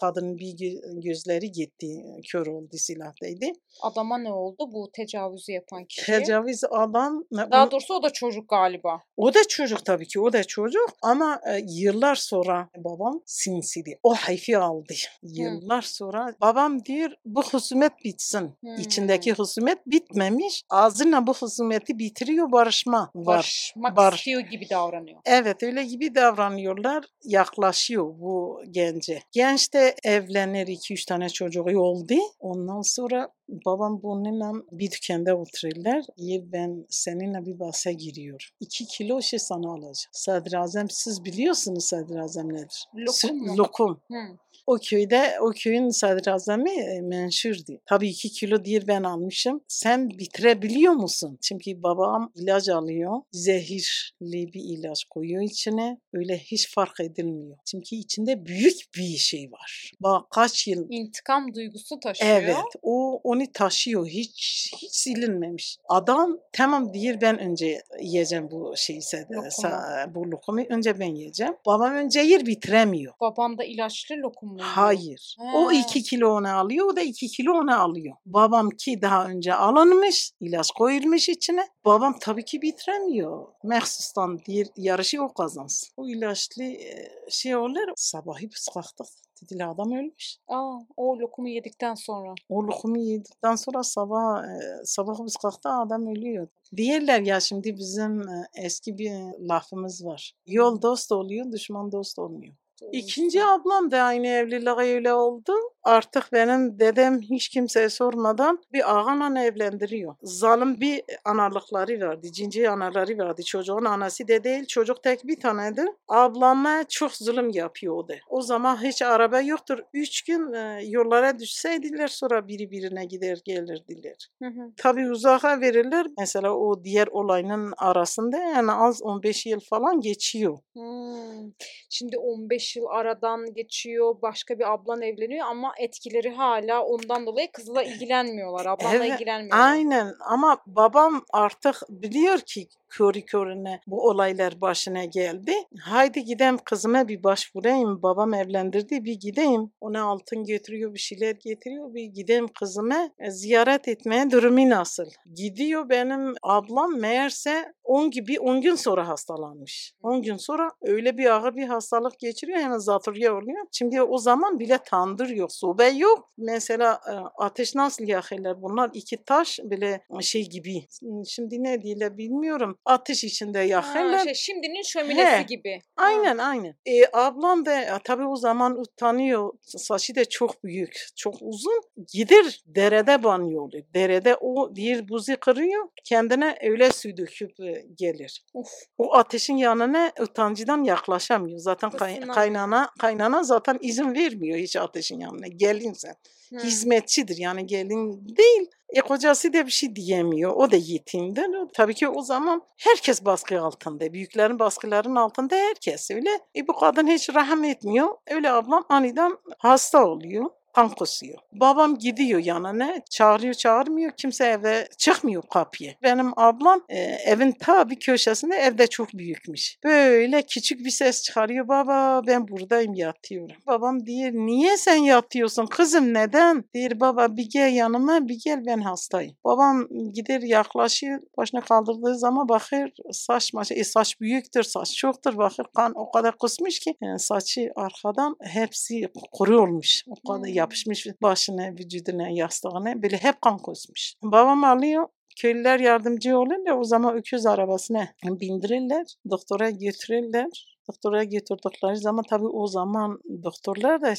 Kadının 0.00 0.38
bir 0.38 0.46
gö- 0.46 1.00
gözleri 1.00 1.52
gitti. 1.52 2.04
Kör 2.32 2.46
oldu 2.46 2.76
silahtaydı. 2.76 3.46
Adama 3.82 4.18
ne 4.18 4.32
oldu 4.32 4.72
bu 4.72 4.90
tecavüzü 4.92 5.52
yapan 5.52 5.84
kişiye? 5.84 6.18
Tecavüz 6.18 6.60
adam 6.70 7.24
Daha 7.32 7.70
doğrusu 7.70 7.94
o 7.94 8.02
da 8.02 8.10
çocuk 8.10 8.48
galiba. 8.48 9.02
o 9.16 9.34
da 9.34 9.38
çocuk 9.48 9.84
tabii 9.84 10.08
ki 10.08 10.20
o 10.20 10.32
da 10.32 10.44
çocuk 10.44 10.88
ama 11.02 11.40
e, 11.48 11.60
yıllar 11.68 12.14
sonra 12.14 12.68
babam 12.76 13.20
sinsiydi. 13.26 13.98
O 14.02 14.14
hayfi 14.14 14.58
aldı. 14.58 14.94
Yıllar 15.22 15.82
sonra 15.82 16.34
babam 16.40 16.84
diyor 16.84 17.10
bu 17.24 17.42
husumet 17.42 17.92
bitsin. 18.04 18.50
İçindeki 18.78 19.32
husumet 19.32 19.86
bitmemiş. 19.86 20.62
Ağzıyla 20.70 21.26
bu 21.26 21.34
husumeti 21.34 21.98
bitiriyor 21.98 22.52
barışma 22.52 23.09
var. 23.14 23.36
Barışmak 23.36 23.96
Bar- 23.96 24.12
istiyor 24.12 24.40
gibi 24.40 24.70
davranıyor. 24.70 25.20
Evet 25.24 25.62
öyle 25.62 25.84
gibi 25.84 26.14
davranıyorlar. 26.14 27.04
Yaklaşıyor 27.24 28.04
bu 28.04 28.62
gence. 28.70 29.22
Genç 29.32 29.74
de 29.74 29.94
evlenir. 30.04 30.66
iki 30.66 30.94
üç 30.94 31.04
tane 31.04 31.28
çocuğu 31.28 31.62
oldu. 31.62 32.14
Ondan 32.40 32.80
sonra 32.82 33.28
babam 33.66 34.02
bununla 34.02 34.62
bir 34.72 34.90
dükkanda 34.90 35.36
oturuyorlar. 35.36 36.04
İyi 36.16 36.52
ben 36.52 36.86
seninle 36.88 37.46
bir 37.46 37.58
bahse 37.58 37.92
giriyorum. 37.92 38.46
İki 38.60 38.86
kilo 38.86 39.22
şey 39.22 39.38
sana 39.38 39.70
alacağım. 39.70 39.94
Sadrazam 40.12 40.90
siz 40.90 41.24
biliyorsunuz 41.24 41.84
sadrazam 41.84 42.48
nedir? 42.52 42.84
Lokum 42.94 43.12
Sü-? 43.12 43.56
Lokum. 43.56 44.00
Hı. 44.10 44.38
O 44.66 44.78
köyde 44.82 45.34
o 45.40 45.50
köyün 45.56 45.88
sadrazamı 45.88 46.70
e, 46.70 47.00
menşurdu. 47.00 47.80
Tabii 47.86 48.08
iki 48.08 48.28
kilo 48.30 48.64
diye 48.64 48.86
ben 48.88 49.02
almışım. 49.02 49.60
Sen 49.68 50.10
bitirebiliyor 50.10 50.92
musun? 50.92 51.38
Çünkü 51.42 51.82
babam 51.82 52.32
ilaç 52.34 52.68
alıyor. 52.68 53.12
Zehirli 53.32 54.52
bir 54.52 54.78
ilaç 54.78 55.04
koyuyor 55.04 55.42
içine. 55.42 55.98
Öyle 56.12 56.38
hiç 56.38 56.74
fark 56.74 57.00
edilmiyor. 57.00 57.56
Çünkü 57.66 57.96
içinde 57.96 58.46
büyük 58.46 58.76
bir 58.96 59.16
şey 59.16 59.50
var. 59.52 59.92
Bak 60.00 60.30
kaç 60.30 60.66
yıl 60.68 60.86
İntikam 60.90 61.54
duygusu 61.54 62.00
taşıyor. 62.00 62.30
Evet, 62.30 62.56
o 62.82 63.20
onu 63.24 63.42
taşıyor. 63.52 64.06
Hiç 64.06 64.70
hiç 64.82 64.94
silinmemiş. 64.94 65.76
Adam 65.88 66.38
tamam 66.52 66.92
diyor 66.94 67.20
ben 67.20 67.38
önce 67.38 67.82
yiyeceğim 68.02 68.50
bu 68.50 68.72
şeyi 68.76 69.00
se- 69.00 69.34
Lokumu. 69.34 69.48
sa- 69.48 70.14
bu 70.14 70.30
lokumu 70.30 70.60
önce 70.68 70.98
ben 70.98 71.14
yiyeceğim. 71.14 71.54
Babam 71.66 71.94
önce 71.94 72.20
yer 72.20 72.46
bitiremiyor. 72.46 73.14
Baban 73.20 73.58
da 73.58 73.64
ilaçlı 73.64 74.16
lokum 74.16 74.39
mu 74.42 74.52
yiyor? 74.52 74.66
Hayır. 74.68 75.36
O 75.54 75.66
Ha. 75.68 75.72
iki 75.72 76.02
kilo 76.02 76.28
onu 76.36 76.56
alıyor, 76.56 76.86
o 76.86 76.96
da 76.96 77.00
iki 77.00 77.28
kilo 77.28 77.52
onu 77.52 77.80
alıyor. 77.82 78.16
Babam 78.26 78.70
ki 78.70 79.02
daha 79.02 79.26
önce 79.26 79.54
alınmış, 79.54 80.32
ilaç 80.40 80.70
koyulmuş 80.70 81.28
içine. 81.28 81.68
Babam 81.84 82.16
tabii 82.20 82.44
ki 82.44 82.62
bitiremiyor. 82.62 83.46
Mehsustan 83.64 84.40
diğer 84.46 84.66
yarışı 84.76 85.22
o 85.22 85.32
kazansın. 85.32 85.88
O 85.96 86.08
ilaçlı 86.08 86.64
e, 86.64 87.10
şey 87.30 87.56
olur. 87.56 87.92
Sabahı 87.96 88.42
biz 88.42 88.68
kalktık. 88.74 89.06
Dediler 89.42 89.68
adam 89.68 89.92
ölmüş. 89.92 90.36
Aa, 90.48 90.78
o 90.96 91.18
lokumu 91.18 91.48
yedikten 91.48 91.94
sonra. 91.94 92.34
O 92.48 92.62
lokumu 92.66 92.98
yedikten 92.98 93.56
sonra 93.56 93.82
sabah 93.82 94.44
e, 94.44 94.84
sabah 94.84 95.26
biz 95.26 95.36
kalktı 95.36 95.68
adam 95.68 96.06
ölüyor. 96.06 96.48
Diğerler 96.76 97.20
ya 97.20 97.40
şimdi 97.40 97.76
bizim 97.76 98.20
e, 98.20 98.44
eski 98.54 98.98
bir 98.98 99.10
lafımız 99.48 100.04
var. 100.04 100.32
Yol 100.46 100.82
dost 100.82 101.12
oluyor, 101.12 101.52
düşman 101.52 101.92
dost 101.92 102.18
olmuyor. 102.18 102.54
İkinci 102.92 103.44
ablam 103.44 103.90
da 103.90 104.02
aynı 104.02 104.26
evliliğe 104.26 104.94
öyle 104.96 105.12
oldu. 105.14 105.52
Artık 105.82 106.32
benim 106.32 106.78
dedem 106.78 107.20
hiç 107.20 107.48
kimseye 107.48 107.88
sormadan 107.88 108.58
bir 108.72 108.90
ağanla 108.94 109.42
evlendiriyor. 109.42 110.14
Zalim 110.22 110.80
bir 110.80 111.02
analıkları 111.24 112.08
vardı, 112.08 112.26
cinci 112.32 112.70
anaları 112.70 113.18
vardı. 113.18 113.42
Çocuğun 113.42 113.84
anası 113.84 114.28
da 114.28 114.44
değil, 114.44 114.66
çocuk 114.66 115.02
tek 115.02 115.26
bir 115.26 115.40
taneydi. 115.40 115.84
Ablama 116.08 116.84
çok 116.88 117.12
zulüm 117.12 117.50
yapıyordu. 117.50 118.14
O 118.28 118.42
zaman 118.42 118.84
hiç 118.84 119.02
araba 119.02 119.40
yoktur. 119.40 119.78
Üç 119.94 120.22
gün 120.22 120.52
e, 120.52 120.80
yollara 120.86 121.38
düşseydiler 121.38 122.08
sonra 122.08 122.48
biri 122.48 122.70
birine 122.70 123.04
gider 123.04 123.38
gelirdiler. 123.44 124.28
Hı 124.42 124.48
hı. 124.48 124.72
Tabii 124.76 125.10
uzağa 125.10 125.60
verirler. 125.60 126.06
Mesela 126.18 126.54
o 126.54 126.84
diğer 126.84 127.06
olayın 127.06 127.72
arasında 127.76 128.38
yani 128.38 128.72
az 128.72 129.02
15 129.02 129.46
yıl 129.46 129.60
falan 129.60 130.00
geçiyor. 130.00 130.58
Hmm. 130.72 131.52
Şimdi 131.90 132.18
15 132.18 132.76
yıl 132.76 132.84
aradan 132.86 133.54
geçiyor, 133.54 134.22
başka 134.22 134.58
bir 134.58 134.72
ablan 134.72 135.02
evleniyor 135.02 135.46
ama 135.46 135.69
etkileri 135.78 136.30
hala 136.30 136.84
ondan 136.84 137.26
dolayı 137.26 137.52
kızla 137.52 137.82
ilgilenmiyorlar, 137.82 138.66
ablanla 138.66 138.96
Evet, 138.96 139.10
ilgilenmiyorlar. 139.14 139.70
Aynen 139.70 140.14
ama 140.20 140.58
babam 140.66 141.24
artık 141.32 141.76
biliyor 141.88 142.38
ki 142.38 142.68
körü 142.90 143.22
körüne 143.22 143.80
bu 143.86 144.08
olaylar 144.08 144.60
başına 144.60 145.04
geldi. 145.04 145.52
Haydi 145.80 146.24
gideyim 146.24 146.58
kızıma 146.64 147.08
bir 147.08 147.22
başvurayım. 147.22 148.02
Babam 148.02 148.34
evlendirdi 148.34 149.04
bir 149.04 149.14
gideyim. 149.14 149.70
Ona 149.80 150.02
altın 150.02 150.44
getiriyor 150.44 150.94
bir 150.94 150.98
şeyler 150.98 151.36
getiriyor. 151.44 151.94
Bir 151.94 152.04
gideyim 152.04 152.48
kızıma 152.48 153.10
e, 153.18 153.30
ziyaret 153.30 153.88
etmeye 153.88 154.30
durumu 154.30 154.70
nasıl? 154.70 155.06
Gidiyor 155.34 155.88
benim 155.88 156.34
ablam 156.42 157.00
meğerse 157.00 157.72
10 157.84 158.10
gibi 158.10 158.40
10 158.40 158.60
gün 158.60 158.74
sonra 158.74 159.08
hastalanmış. 159.08 159.94
10 160.02 160.22
gün 160.22 160.36
sonra 160.36 160.70
öyle 160.82 161.18
bir 161.18 161.26
ağır 161.26 161.56
bir 161.56 161.66
hastalık 161.66 162.18
geçiriyor 162.18 162.58
hemen 162.58 162.78
zatürre 162.78 163.30
oluyor. 163.30 163.66
Şimdi 163.72 164.02
o 164.02 164.18
zaman 164.18 164.58
bile 164.58 164.78
tandır 164.78 165.28
yok, 165.28 165.52
sobe 165.52 165.88
yok. 165.88 166.32
Mesela 166.38 167.00
e, 167.10 167.12
ateş 167.44 167.74
nasıl 167.74 168.04
yakıyorlar 168.04 168.62
bunlar? 168.62 168.90
iki 168.94 169.24
taş 169.24 169.58
bile 169.64 170.00
şey 170.20 170.48
gibi. 170.48 170.86
Şimdi 171.26 171.62
ne 171.62 171.82
diyorlar 171.82 172.18
bilmiyorum. 172.18 172.78
Ateş 172.84 173.24
içinde 173.24 173.58
Ha, 173.58 173.64
yakıyorlar. 173.64 174.24
şey, 174.24 174.34
şimdinin 174.34 174.82
şöminesi 174.82 175.38
He. 175.38 175.42
gibi. 175.42 175.80
Aynen 175.96 176.38
aynen. 176.38 176.74
E, 176.86 177.06
ablam 177.12 177.66
da 177.66 177.98
tabii 178.04 178.24
o 178.26 178.36
zaman 178.36 178.78
utanıyor. 178.80 179.52
Saçı 179.60 180.14
da 180.14 180.24
çok 180.24 180.64
büyük, 180.64 181.06
çok 181.16 181.34
uzun. 181.40 181.80
Gider 182.12 182.62
derede 182.66 183.22
banıyor. 183.24 183.72
Derede 183.94 184.36
o 184.40 184.76
bir 184.76 185.08
buzu 185.08 185.36
kırıyor. 185.40 185.88
Kendine 186.04 186.56
öyle 186.62 186.92
su 186.92 187.16
döküp 187.16 187.60
e, 187.60 187.84
gelir. 187.94 188.44
Uf. 188.54 188.68
O 188.98 189.14
ateşin 189.14 189.56
yanına 189.56 190.12
utancıdan 190.20 190.84
yaklaşamıyor. 190.84 191.58
Zaten 191.58 191.90
kay- 191.90 192.20
kaynana 192.20 192.90
kaynana 192.98 193.42
zaten 193.42 193.78
izin 193.80 194.14
vermiyor 194.14 194.58
hiç 194.58 194.76
ateşin 194.76 195.20
yanına. 195.20 195.46
Gelin 195.46 195.92
sen. 195.92 196.14
Hmm. 196.48 196.58
Hizmetçidir 196.58 197.36
yani 197.38 197.66
gelin 197.66 198.26
değil. 198.36 198.70
E 198.92 199.00
kocası 199.00 199.52
da 199.52 199.66
bir 199.66 199.70
şey 199.70 199.96
diyemiyor. 199.96 200.52
O 200.56 200.70
da 200.70 200.76
yetimdir. 200.76 201.46
Tabii 201.74 201.94
ki 201.94 202.08
o 202.08 202.22
zaman 202.22 202.62
herkes 202.78 203.24
baskı 203.24 203.60
altında. 203.62 204.12
Büyüklerin 204.12 204.58
baskılarının 204.58 205.16
altında 205.16 205.56
herkes 205.56 206.10
öyle. 206.10 206.30
E 206.56 206.68
bu 206.68 206.72
kadın 206.76 207.06
hiç 207.06 207.34
rahim 207.34 207.64
etmiyor. 207.64 208.08
Öyle 208.30 208.50
ablam 208.50 208.84
aniden 208.88 209.36
hasta 209.58 210.06
oluyor. 210.06 210.44
Kan 210.74 210.88
kusuyor. 210.88 211.38
Babam 211.52 211.98
gidiyor 211.98 212.40
yanına. 212.40 213.00
Çağırıyor 213.10 213.54
çağırmıyor. 213.54 214.12
Kimse 214.16 214.44
eve 214.44 214.88
çıkmıyor 214.98 215.42
kapıya. 215.42 215.92
Benim 216.02 216.32
ablam 216.36 216.80
e, 216.88 216.98
evin 217.00 217.52
ta 217.52 217.90
bir 217.90 218.00
köşesinde 218.00 218.56
evde 218.56 218.86
çok 218.86 219.12
büyükmüş. 219.14 219.78
Böyle 219.84 220.42
küçük 220.42 220.84
bir 220.84 220.90
ses 220.90 221.22
çıkarıyor. 221.22 221.68
Baba 221.68 222.22
ben 222.26 222.48
buradayım 222.48 222.94
yatıyorum. 222.94 223.56
Babam 223.66 224.06
diyor 224.06 224.32
niye 224.32 224.76
sen 224.76 224.96
yatıyorsun 224.96 225.66
kızım 225.66 226.14
neden? 226.14 226.64
Diyor 226.74 227.00
baba 227.00 227.36
bir 227.36 227.50
gel 227.50 227.72
yanıma 227.72 228.28
bir 228.28 228.38
gel 228.44 228.66
ben 228.66 228.80
hastayım. 228.80 229.36
Babam 229.44 229.88
gider 230.14 230.40
yaklaşıyor. 230.40 231.20
Başına 231.36 231.60
kaldırdığı 231.60 232.18
zaman 232.18 232.48
bakır 232.48 232.92
saç 233.12 233.52
maç. 233.52 233.72
E, 233.72 233.84
saç 233.84 234.20
büyüktür 234.20 234.62
saç 234.62 234.96
çoktur. 234.96 235.36
Bakır 235.36 235.66
kan 235.76 235.92
o 235.94 236.10
kadar 236.10 236.38
kusmuş 236.38 236.78
ki 236.78 236.94
e, 237.02 237.18
saçı 237.18 237.72
arkadan 237.76 238.36
hepsi 238.42 239.08
kuru 239.32 239.62
olmuş. 239.62 240.04
O 240.08 240.32
kadar 240.32 240.59
Hmm. 240.59 240.59
Yapışmış 240.60 241.06
başına, 241.22 241.72
vücuduna, 241.72 242.28
yastığına. 242.28 243.02
Böyle 243.02 243.16
hep 243.16 243.42
kan 243.42 243.58
kusmuş. 243.58 244.14
Babam 244.22 244.64
alıyor 244.64 245.08
köylüler 245.40 245.80
yardımcı 245.80 246.38
olurlar 246.38 246.76
o 246.78 246.84
zaman 246.84 247.16
öküz 247.16 247.46
arabasına 247.46 248.08
bindirirler, 248.24 249.04
doktora 249.30 249.70
götürürler. 249.70 250.66
Doktora 250.88 251.24
götürdükleri 251.24 251.96
zaman 251.96 252.24
tabii 252.30 252.46
o 252.46 252.66
zaman 252.66 253.18
doktorlar 253.44 254.02
da 254.02 254.14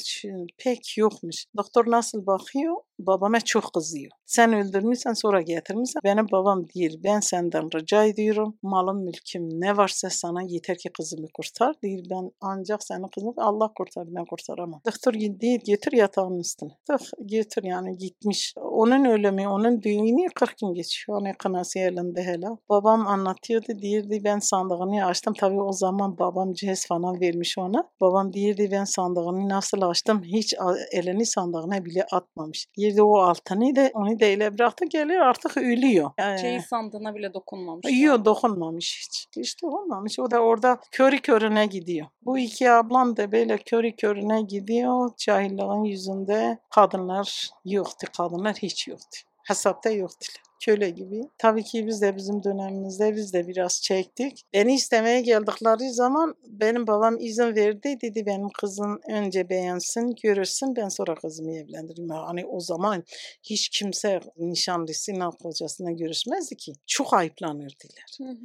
pek 0.57 0.97
yokmuş. 0.97 1.45
Doktor 1.57 1.91
nasıl 1.91 2.25
bakıyor? 2.25 2.75
Babama 3.07 3.39
çok 3.41 3.73
kızıyor. 3.73 4.11
Sen 4.25 4.53
öldürmüşsen 4.53 5.13
sonra 5.13 5.41
getirmişsen. 5.41 6.01
Benim 6.03 6.25
babam 6.31 6.67
değil. 6.67 6.99
Ben 7.03 7.19
senden 7.19 7.69
rica 7.75 8.03
ediyorum. 8.03 8.57
Malım 8.61 9.03
mülküm 9.03 9.49
ne 9.61 9.77
varsa 9.77 10.09
sana 10.09 10.41
yeter 10.41 10.77
ki 10.77 10.89
kızımı 10.97 11.27
kurtar. 11.33 11.75
Değil 11.83 12.07
ben 12.09 12.31
ancak 12.41 12.83
senin 12.83 13.07
kızını 13.07 13.33
Allah 13.37 13.71
kurtar 13.77 14.07
ben 14.07 14.25
kurtaramam. 14.25 14.81
Doktor 14.85 15.13
değil 15.13 15.59
götür 15.67 15.91
yatağın 15.91 16.39
üstüne. 16.39 16.69
Tık 16.87 17.01
götür 17.19 17.63
yani 17.63 17.97
gitmiş. 17.97 18.53
Onun 18.57 19.05
ölümü, 19.05 19.47
onun 19.47 19.81
düğünü 19.81 20.27
40 20.35 20.57
gün 20.57 20.73
geçiyor. 20.73 21.21
Onun 21.21 21.33
kınası 21.39 21.79
elinde 21.79 22.23
hele. 22.23 22.47
Babam 22.69 23.07
anlatıyordu. 23.07 23.79
Diyordu 23.81 24.13
ben 24.23 24.39
sandığını 24.39 25.05
açtım. 25.05 25.33
Tabii 25.39 25.61
o 25.61 25.71
zaman 25.71 26.17
babam 26.19 26.53
cihaz 26.53 26.85
falan 26.87 27.21
vermiş 27.21 27.57
ona. 27.57 27.89
Babam 28.01 28.33
diyordu 28.33 28.61
ben 28.71 28.83
sandığını 28.83 29.49
nasıl 29.49 29.81
açtım? 29.81 30.23
Hiç 30.23 30.53
elini 30.91 31.25
sandığına 31.25 31.85
bile 31.85 32.05
atmamış. 32.11 32.67
Diyor 32.77 32.90
getirdi 32.91 33.03
o 33.03 33.17
altını 33.17 33.75
da 33.75 33.89
onu 33.93 34.19
da 34.19 34.25
öyle 34.25 34.57
bıraktı 34.57 34.85
geliyor 34.85 35.21
artık 35.21 35.57
ölüyor. 35.57 36.11
Ee, 36.17 36.37
Çeyiz 36.37 36.65
sandığına 36.65 37.15
bile 37.15 37.33
dokunmamış. 37.33 37.85
Yok 38.01 38.25
dokunmamış 38.25 39.05
hiç. 39.05 39.27
Hiç 39.37 39.63
dokunmamış. 39.63 40.19
O 40.19 40.31
da 40.31 40.39
orada 40.39 40.79
körü 40.91 41.19
körüne 41.19 41.65
gidiyor. 41.65 42.07
Bu 42.21 42.37
iki 42.37 42.71
ablam 42.71 43.17
da 43.17 43.31
böyle 43.31 43.57
körü 43.57 43.95
körüne 43.95 44.41
gidiyor. 44.41 45.11
Cahilliğin 45.17 45.83
yüzünde 45.83 46.59
kadınlar 46.69 47.49
yoktu. 47.65 48.07
Kadınlar 48.17 48.55
hiç 48.55 48.87
yoktu. 48.87 49.19
Hesapta 49.47 49.89
yoktular 49.89 50.50
köle 50.61 50.89
gibi. 50.89 51.21
Tabii 51.37 51.63
ki 51.63 51.87
biz 51.87 52.01
de 52.01 52.15
bizim 52.15 52.43
dönemimizde 52.43 53.15
biz 53.15 53.33
de 53.33 53.47
biraz 53.47 53.81
çektik. 53.81 54.43
Beni 54.53 54.73
istemeye 54.73 55.21
geldikleri 55.21 55.93
zaman 55.93 56.35
benim 56.47 56.87
babam 56.87 57.19
izin 57.19 57.55
verdi. 57.55 57.97
Dedi 58.01 58.25
benim 58.25 58.49
kızım 58.49 58.99
önce 59.09 59.49
beğensin, 59.49 60.15
görürsün 60.23 60.75
ben 60.75 60.89
sonra 60.89 61.15
kızımı 61.15 61.51
evlendiririm. 61.51 62.09
Hani 62.09 62.45
o 62.45 62.59
zaman 62.59 63.03
hiç 63.43 63.69
kimse 63.69 64.19
nişanlısıyla 64.37 65.29
kocasına 65.29 65.91
görüşmezdi 65.91 66.57
ki. 66.57 66.73
Çok 66.87 67.13
ayıplanırdılar. 67.13 68.05
Hı 68.17 68.23
hı. 68.23 68.35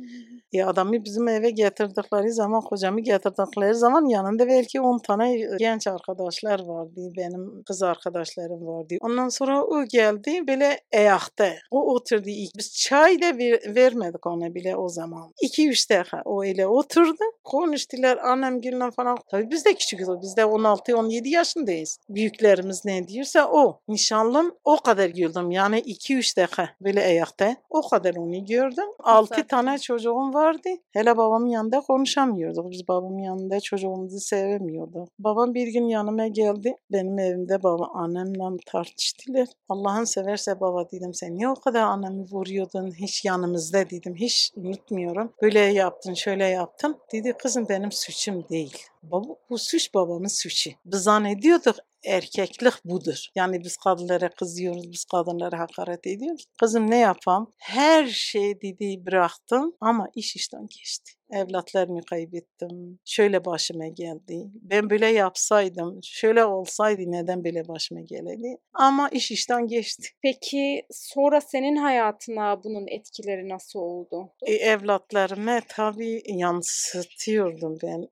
E 0.53 0.65
adamı 0.65 1.05
bizim 1.05 1.29
eve 1.29 1.51
getirdikleri 1.51 2.33
zaman, 2.33 2.61
kocamı 2.61 3.01
getirdikleri 3.01 3.75
zaman 3.75 4.07
yanında 4.07 4.47
belki 4.47 4.81
10 4.81 4.99
tane 4.99 5.37
genç 5.59 5.87
arkadaşlar 5.87 6.61
vardı. 6.61 7.13
Benim 7.17 7.63
kız 7.63 7.83
arkadaşlarım 7.83 8.67
vardı. 8.67 8.95
Ondan 9.01 9.29
sonra 9.29 9.65
o 9.65 9.85
geldi 9.85 10.45
böyle 10.49 10.81
ayakta. 10.95 11.53
O 11.71 11.95
oturdu 12.07 12.29
ilk. 12.29 12.57
Biz 12.59 12.75
çay 12.77 13.23
da 13.23 13.39
ver- 13.39 13.75
vermedik 13.75 14.27
ona 14.27 14.55
bile 14.55 14.77
o 14.77 14.89
zaman. 14.89 15.33
2-3 15.43 15.91
dakika 15.91 16.23
o 16.25 16.43
öyle 16.45 16.67
oturdu. 16.67 17.25
Konuştular 17.45 18.17
annem 18.17 18.61
gülüne 18.61 18.91
falan. 18.91 19.19
Tabii 19.31 19.51
biz 19.51 19.65
de 19.65 19.75
küçüküz. 19.75 20.09
Biz 20.23 20.37
de 20.37 20.41
16-17 20.41 21.29
yaşındayız. 21.29 21.99
Büyüklerimiz 22.09 22.85
ne 22.85 23.09
diyorsa 23.09 23.49
o. 23.53 23.81
Nişanlım 23.89 24.55
o 24.65 24.77
kadar 24.77 25.09
güldüm. 25.09 25.51
Yani 25.51 25.79
2-3 25.81 26.37
dakika 26.37 26.69
böyle 26.81 27.05
ayakta. 27.05 27.57
O 27.71 27.89
kadar 27.89 28.15
onu 28.17 28.45
gördüm. 28.45 28.89
6 28.99 29.35
Güzel. 29.35 29.49
tane 29.49 29.79
çocuğum 29.79 30.35
vardı. 30.35 30.69
Hele 30.93 31.17
babamın 31.17 31.49
yanında 31.49 31.81
konuşamıyorduk. 31.81 32.71
Biz 32.71 32.89
babamın 32.89 33.19
yanında 33.19 33.61
çocuğumuzu 33.61 34.21
sevemiyorduk. 34.21 35.09
Babam 35.19 35.55
bir 35.55 35.67
gün 35.69 35.89
yanıma 35.89 36.27
geldi. 36.27 36.75
Benim 36.93 37.19
evimde 37.19 37.63
baba 37.63 37.87
annemle 37.95 38.57
tartıştılar. 38.67 39.49
Allah'ın 39.69 40.05
severse 40.05 40.61
baba 40.61 40.91
dedim 40.91 41.15
sen 41.15 41.35
niye 41.35 41.49
o 41.49 41.55
kadar 41.55 41.81
annemi 41.97 42.25
vuruyordun 42.31 42.91
hiç 42.91 43.25
yanımızda 43.25 43.91
dedim. 43.91 44.15
Hiç 44.15 44.53
unutmuyorum. 44.57 45.33
Böyle 45.43 45.61
yaptın 45.61 46.15
şöyle 46.15 46.47
yaptın. 46.47 46.97
Dedi 47.13 47.33
kızım 47.39 47.69
benim 47.69 47.93
suçum 47.93 48.49
değil. 48.49 48.77
Baba, 49.11 49.37
bu 49.51 49.59
suç 49.59 49.95
babamın 49.95 50.29
suçu. 50.29 50.71
Biz 50.85 51.01
zannediyorduk 51.03 51.77
erkeklik 52.07 52.85
budur. 52.85 53.27
Yani 53.35 53.65
biz 53.65 53.77
kadınlara 53.77 54.29
kızıyoruz, 54.29 54.93
biz 54.93 55.05
kadınlara 55.05 55.59
hakaret 55.59 56.07
ediyoruz. 56.07 56.45
Kızım 56.61 56.91
ne 56.91 56.99
yapam? 56.99 57.53
Her 57.59 58.07
şey 58.07 58.61
dedi 58.61 59.07
bıraktım 59.07 59.77
ama 59.81 60.09
iş 60.15 60.37
işten 60.37 60.67
geçti. 60.67 61.13
Evlatlarımı 61.31 62.01
kaybettim. 62.11 62.99
Şöyle 63.05 63.45
başıma 63.45 63.87
geldi. 63.87 64.51
Ben 64.55 64.91
böyle 64.91 65.07
yapsaydım, 65.07 66.01
şöyle 66.03 66.45
olsaydı 66.45 67.03
neden 67.07 67.45
böyle 67.45 67.69
başıma 67.69 68.01
geledi? 68.01 68.59
Ama 68.75 69.09
iş 69.09 69.31
işten 69.31 69.67
geçti. 69.67 70.09
Peki 70.23 70.83
sonra 70.91 71.41
senin 71.41 71.77
hayatına 71.77 72.65
bunun 72.65 72.87
etkileri 72.89 73.49
nasıl 73.49 73.79
oldu? 73.79 74.33
E, 74.47 74.53
evlatlarıma 74.53 75.61
tabii 75.69 76.23
yansıtıyordum 76.27 77.79
ben. 77.83 78.09